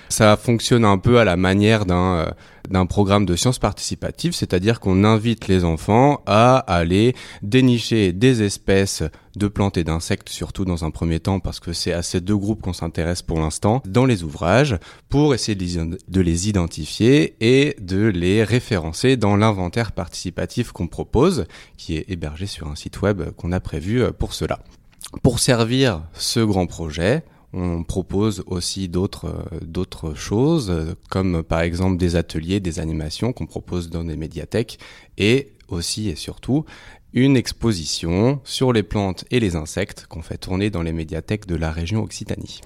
Ça 0.09 0.37
fonctionne 0.37 0.85
un 0.85 0.99
peu 0.99 1.19
à 1.19 1.25
la 1.25 1.37
manière 1.37 1.87
d'un 1.87 2.15
euh, 2.15 2.27
d'un 2.71 2.87
programme 2.87 3.27
de 3.27 3.37
sciences 3.37 3.59
participatives, 3.59 4.33
c'est-à-dire 4.35 4.81
qu'on 4.81 5.05
invite 5.05 5.49
les 5.49 5.65
enfants 5.65 6.23
à 6.27 6.57
aller 6.59 7.15
dénicher 7.43 8.13
des 8.13 8.43
espèces 8.43 9.03
de 9.37 9.49
plantes 9.49 9.77
et 9.77 9.85
d'insectes, 9.85 10.31
surtout 10.31 10.65
dans 10.65 10.85
un 10.85 10.91
premier 10.91 11.21
temps, 11.21 11.41
parce 11.41 11.61
que 11.61 11.73
c'est 11.75 11.93
à 11.93 12.03
ces 12.03 12.21
deux 12.21 12.37
groupes 12.37 12.63
qu'on 12.63 12.73
s'intéresse 12.73 13.21
pour 13.23 13.39
l'instant, 13.39 13.83
dans 13.87 14.07
les 14.07 14.23
ouvrages, 14.25 14.79
pour 15.11 15.35
essayer 15.35 15.55
de 15.55 15.63
les- 15.65 15.99
de 16.09 16.21
les 16.21 16.49
identifier 16.49 17.37
et 17.41 17.77
de 17.81 18.07
les 18.07 18.45
référencer 18.45 19.17
dans 19.17 19.37
l'inventaire 19.37 19.93
participatif 19.93 20.73
qu'on 20.73 20.87
propose, 20.89 21.45
qui 21.77 21.97
est 21.97 22.07
hébergé 22.09 22.47
sur 22.47 22.69
un 22.69 22.77
site 22.77 23.03
web 23.03 23.23
qu'on 23.37 23.53
a 23.53 23.61
prévu 23.61 24.03
euh, 24.03 24.11
pour 24.11 24.33
cela. 24.33 24.61
Pour 25.23 25.39
servir 25.39 26.03
ce 26.15 26.41
grand 26.41 26.67
projet, 26.67 27.23
on 27.53 27.85
propose 27.85 28.45
aussi 28.47 28.89
d'autres 28.89 29.27
euh, 29.27 30.15
choses, 30.15 30.71
euh, 30.71 30.95
comme 31.11 31.43
par 31.43 31.61
exemple 31.61 31.97
des 31.97 32.17
ateliers, 32.17 32.61
des 32.61 32.81
animations 32.81 33.33
qu'on 33.33 33.47
propose 33.47 33.91
dans 33.91 34.05
des 34.05 34.17
médiathèques, 34.17 34.79
et 35.19 35.53
aussi 35.69 36.09
et 36.09 36.17
surtout 36.17 36.65
une 37.13 37.37
exposition 37.37 38.41
sur 38.45 38.73
les 38.73 38.83
plantes 38.83 39.25
et 39.31 39.41
les 39.41 39.57
insectes 39.57 40.07
qu'on 40.09 40.23
fait 40.23 40.37
tourner 40.37 40.71
dans 40.71 40.83
les 40.83 40.93
médiathèques 40.93 41.47
de 41.47 41.55
la 41.55 41.73
région 41.73 42.03
Occitanie. 42.03 42.61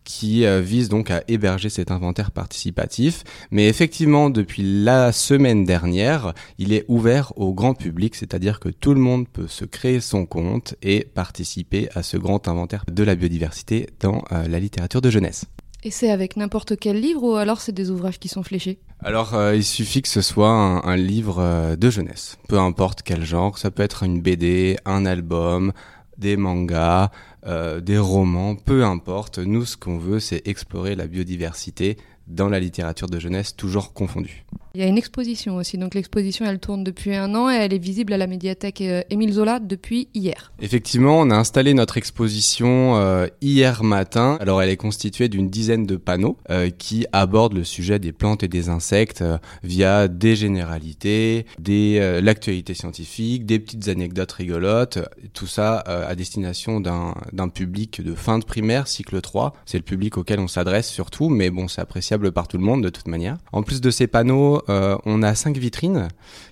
qui 0.04 0.44
euh, 0.44 0.60
vise 0.60 0.88
donc 0.88 1.10
à 1.10 1.22
héberger 1.28 1.68
cet 1.68 1.90
inventaire 1.90 2.30
participatif. 2.30 3.24
Mais 3.50 3.68
effectivement, 3.68 4.30
depuis 4.30 4.82
la 4.82 5.12
semaine 5.12 5.64
dernière, 5.64 6.34
il 6.58 6.72
est 6.72 6.84
ouvert 6.88 7.32
au 7.36 7.52
grand 7.52 7.74
public, 7.74 8.14
c'est-à-dire 8.14 8.60
que 8.60 8.68
tout 8.68 8.94
le 8.94 9.00
monde 9.00 9.28
peut 9.28 9.48
se 9.48 9.64
créer 9.64 10.00
son 10.00 10.26
compte 10.26 10.74
et 10.82 11.06
participer 11.14 11.88
à 11.94 12.02
ce 12.02 12.16
grand 12.16 12.48
inventaire 12.48 12.84
de 12.90 13.04
la 13.04 13.14
biodiversité 13.14 13.88
dans 14.00 14.24
euh, 14.32 14.48
la 14.48 14.58
littérature 14.58 15.00
de 15.00 15.10
jeunesse. 15.10 15.46
Et 15.84 15.90
c'est 15.90 16.10
avec 16.10 16.36
n'importe 16.36 16.78
quel 16.78 17.00
livre 17.00 17.24
ou 17.24 17.34
alors 17.34 17.60
c'est 17.60 17.72
des 17.72 17.90
ouvrages 17.90 18.20
qui 18.20 18.28
sont 18.28 18.44
fléchés? 18.44 18.78
Alors, 19.00 19.34
euh, 19.34 19.56
il 19.56 19.64
suffit 19.64 20.00
que 20.00 20.08
ce 20.08 20.22
soit 20.22 20.48
un, 20.48 20.96
livre 20.96 21.40
euh, 21.40 21.74
de 21.74 21.90
jeunesse, 21.90 22.38
peu 22.48 22.58
importe 22.58 23.02
quel 23.02 23.24
genre. 23.24 23.58
Ça 23.58 23.72
peut 23.72 23.82
être 23.82 24.04
une 24.04 24.20
BD, 24.20 24.76
un 24.84 25.04
album, 25.06 25.72
des 26.18 26.36
mangas, 26.36 27.10
euh, 27.46 27.80
des 27.80 27.98
romans, 27.98 28.54
peu 28.54 28.84
importe. 28.84 29.38
Nous, 29.38 29.64
ce 29.64 29.76
qu'on 29.76 29.98
veut, 29.98 30.20
c'est 30.20 30.46
explorer 30.46 30.94
la 30.94 31.08
biodiversité 31.08 31.96
dans 32.28 32.48
la 32.48 32.60
littérature 32.60 33.08
de 33.08 33.18
jeunesse, 33.18 33.56
toujours 33.56 33.92
confondue. 33.92 34.44
Il 34.74 34.80
y 34.80 34.84
a 34.84 34.86
une 34.86 34.96
exposition 34.96 35.56
aussi, 35.56 35.76
donc 35.76 35.94
l'exposition 35.94 36.46
elle 36.46 36.58
tourne 36.58 36.82
depuis 36.82 37.14
un 37.14 37.34
an 37.34 37.50
et 37.50 37.56
elle 37.56 37.74
est 37.74 37.78
visible 37.78 38.14
à 38.14 38.16
la 38.16 38.26
médiathèque 38.26 38.80
euh, 38.80 39.02
Émile 39.10 39.34
Zola 39.34 39.60
depuis 39.60 40.08
hier. 40.14 40.50
Effectivement, 40.62 41.20
on 41.20 41.28
a 41.28 41.34
installé 41.34 41.74
notre 41.74 41.98
exposition 41.98 42.96
euh, 42.96 43.26
hier 43.42 43.84
matin. 43.84 44.38
Alors, 44.40 44.62
elle 44.62 44.70
est 44.70 44.78
constituée 44.78 45.28
d'une 45.28 45.50
dizaine 45.50 45.84
de 45.84 45.96
panneaux 45.96 46.38
euh, 46.48 46.70
qui 46.70 47.04
abordent 47.12 47.52
le 47.52 47.64
sujet 47.64 47.98
des 47.98 48.12
plantes 48.12 48.44
et 48.44 48.48
des 48.48 48.70
insectes 48.70 49.22
via 49.62 50.08
des 50.08 50.36
généralités, 50.36 51.44
des 51.58 52.20
l'actualité 52.22 52.72
scientifique, 52.72 53.44
des 53.44 53.58
petites 53.58 53.88
anecdotes 53.88 54.32
rigolotes. 54.32 54.98
Tout 55.34 55.46
ça 55.46 55.78
à 55.80 56.14
destination 56.14 56.80
d'un 56.80 57.48
public 57.48 58.02
de 58.02 58.14
fin 58.14 58.38
de 58.38 58.44
primaire, 58.44 58.88
cycle 58.88 59.20
3. 59.20 59.54
C'est 59.66 59.78
le 59.78 59.84
public 59.84 60.16
auquel 60.16 60.40
on 60.40 60.48
s'adresse 60.48 60.88
surtout, 60.88 61.28
mais 61.28 61.50
bon, 61.50 61.68
c'est 61.68 61.80
appréciable 61.80 62.32
par 62.32 62.48
tout 62.48 62.56
le 62.56 62.64
monde 62.64 62.82
de 62.82 62.88
toute 62.88 63.08
manière. 63.08 63.36
En 63.52 63.62
plus 63.62 63.80
de 63.80 63.90
ces 63.90 64.06
panneaux, 64.06 64.61
euh, 64.68 64.96
on 65.04 65.22
a 65.22 65.34
cinq 65.34 65.56
vitrines 65.56 66.08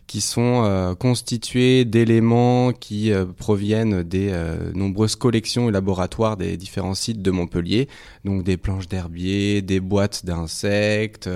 qui 0.06 0.20
sont 0.20 0.64
euh, 0.64 0.94
constituées 0.94 1.84
d'éléments 1.84 2.72
qui 2.72 3.12
euh, 3.12 3.24
proviennent 3.24 4.02
des 4.02 4.32
nombreuses 4.74 5.16
collections 5.16 5.68
et 5.68 5.72
laboratoires 5.72 6.36
des 6.36 6.56
différents 6.56 6.94
sites 6.94 7.22
de 7.22 7.30
Montpellier, 7.30 7.88
donc 8.24 8.42
des 8.42 8.56
planches 8.56 8.88
d'herbier, 8.88 9.62
des 9.62 9.80
boîtes 9.80 10.24
d'insectes, 10.24 11.28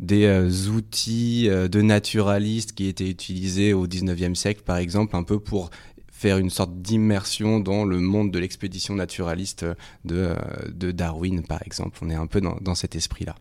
des 0.00 0.68
outils 0.68 1.48
de 1.48 1.82
naturalistes 1.82 2.72
qui 2.72 2.86
étaient 2.86 3.08
utilisés 3.08 3.72
au 3.72 3.86
19e 3.86 4.34
siècle 4.34 4.62
par 4.64 4.78
exemple, 4.78 5.16
un 5.16 5.22
peu 5.22 5.38
pour 5.38 5.70
faire 6.10 6.38
une 6.38 6.50
sorte 6.50 6.82
d'immersion 6.82 7.60
dans 7.60 7.84
le 7.84 8.00
monde 8.00 8.32
de 8.32 8.40
l'expédition 8.40 8.94
naturaliste 8.96 9.64
de, 10.04 10.34
Darwin, 10.90 11.44
par 11.44 11.62
exemple. 11.64 11.96
On 12.02 12.10
est 12.10 12.14
un 12.14 12.26
peu 12.26 12.40
dans 12.40 12.74
cet 12.74 12.96
esprit-là. 12.96 13.36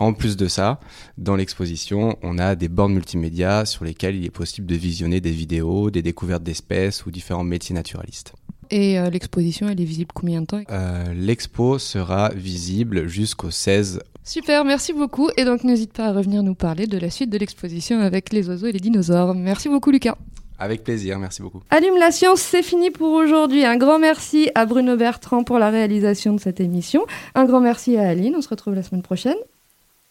En 0.00 0.14
plus 0.14 0.38
de 0.38 0.48
ça, 0.48 0.80
dans 1.18 1.36
l'exposition, 1.36 2.16
on 2.22 2.38
a 2.38 2.56
des 2.56 2.68
bornes 2.68 2.94
multimédia 2.94 3.66
sur 3.66 3.84
lesquelles 3.84 4.16
il 4.16 4.24
est 4.24 4.30
possible 4.30 4.66
de 4.66 4.74
visionner 4.74 5.20
des 5.20 5.30
vidéos, 5.30 5.90
des 5.90 6.00
découvertes 6.00 6.42
d'espèces 6.42 7.04
ou 7.04 7.10
différents 7.10 7.44
métiers 7.44 7.74
naturalistes. 7.74 8.32
Et 8.70 8.98
euh, 8.98 9.10
l'exposition, 9.10 9.68
elle 9.68 9.78
est 9.78 9.84
visible 9.84 10.12
combien 10.14 10.40
de 10.40 10.46
temps 10.46 10.62
euh, 10.70 11.12
L'expo 11.12 11.78
sera 11.78 12.30
visible 12.30 13.08
jusqu'au 13.08 13.50
16. 13.50 14.00
Super, 14.24 14.64
merci 14.64 14.94
beaucoup. 14.94 15.28
Et 15.36 15.44
donc 15.44 15.64
n'hésite 15.64 15.92
pas 15.92 16.06
à 16.06 16.12
revenir 16.14 16.42
nous 16.42 16.54
parler 16.54 16.86
de 16.86 16.96
la 16.96 17.10
suite 17.10 17.28
de 17.28 17.36
l'exposition 17.36 18.00
avec 18.00 18.32
les 18.32 18.48
oiseaux 18.48 18.68
et 18.68 18.72
les 18.72 18.80
dinosaures. 18.80 19.34
Merci 19.34 19.68
beaucoup 19.68 19.90
Lucas. 19.90 20.16
Avec 20.58 20.82
plaisir, 20.82 21.18
merci 21.18 21.42
beaucoup. 21.42 21.60
Allume 21.68 21.98
la 21.98 22.10
science, 22.10 22.40
c'est 22.40 22.62
fini 22.62 22.90
pour 22.90 23.12
aujourd'hui. 23.12 23.66
Un 23.66 23.76
grand 23.76 23.98
merci 23.98 24.50
à 24.54 24.64
Bruno 24.64 24.96
Bertrand 24.96 25.42
pour 25.42 25.58
la 25.58 25.68
réalisation 25.68 26.32
de 26.34 26.40
cette 26.40 26.60
émission. 26.60 27.04
Un 27.34 27.44
grand 27.44 27.60
merci 27.60 27.98
à 27.98 28.08
Aline, 28.08 28.34
on 28.36 28.42
se 28.42 28.48
retrouve 28.48 28.74
la 28.74 28.82
semaine 28.82 29.02
prochaine. 29.02 29.36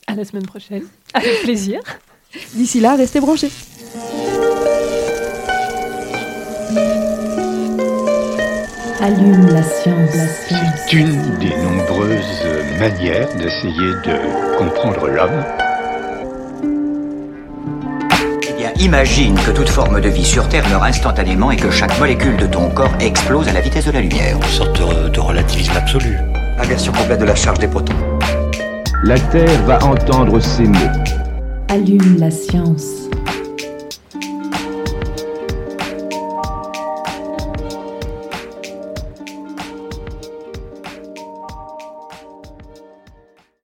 À 0.10 0.16
la 0.16 0.26
semaine 0.26 0.46
prochaine, 0.48 0.86
avec 1.14 1.44
plaisir. 1.44 1.82
D'ici 2.56 2.80
là, 2.80 2.96
restez 2.96 3.20
branchés. 3.20 3.52
Allume 9.00 9.50
la 9.54 9.62
science. 9.62 10.16
La 10.16 10.28
science. 10.28 10.80
C'est 10.88 10.94
une 10.94 11.38
des 11.38 11.56
nombreuses 11.58 12.44
manières 12.80 13.30
d'essayer 13.36 13.92
de 14.04 14.58
comprendre 14.58 15.08
l'homme. 15.08 15.46
Eh 18.50 18.54
bien, 18.54 18.72
imagine 18.80 19.36
que 19.36 19.52
toute 19.52 19.70
forme 19.70 20.02
de 20.02 20.10
vie 20.10 20.26
sur 20.26 20.50
Terre 20.50 20.68
meurt 20.70 20.86
instantanément 20.86 21.52
et 21.52 21.56
que 21.56 21.70
chaque 21.70 21.98
molécule 22.00 22.36
de 22.36 22.48
ton 22.48 22.72
corps 22.72 22.94
explose 23.00 23.48
à 23.48 23.54
la 23.54 23.62
vitesse 23.62 23.86
de 23.86 23.92
la 23.92 24.02
lumière. 24.02 24.38
Une 24.38 24.44
sorte 24.50 24.80
de, 24.80 25.10
de 25.10 25.20
relativisme 25.20 25.78
absolu. 25.78 26.18
Inversion 26.58 26.92
complète 26.94 27.20
de 27.20 27.26
la 27.26 27.36
charge 27.36 27.60
des 27.60 27.68
protons. 27.68 27.94
La 29.02 29.18
Terre 29.18 29.64
va 29.66 29.82
entendre 29.86 30.42
ces 30.42 30.68
mots. 30.68 30.78
Allume 31.70 32.18
la 32.20 32.30
science. 32.30 33.09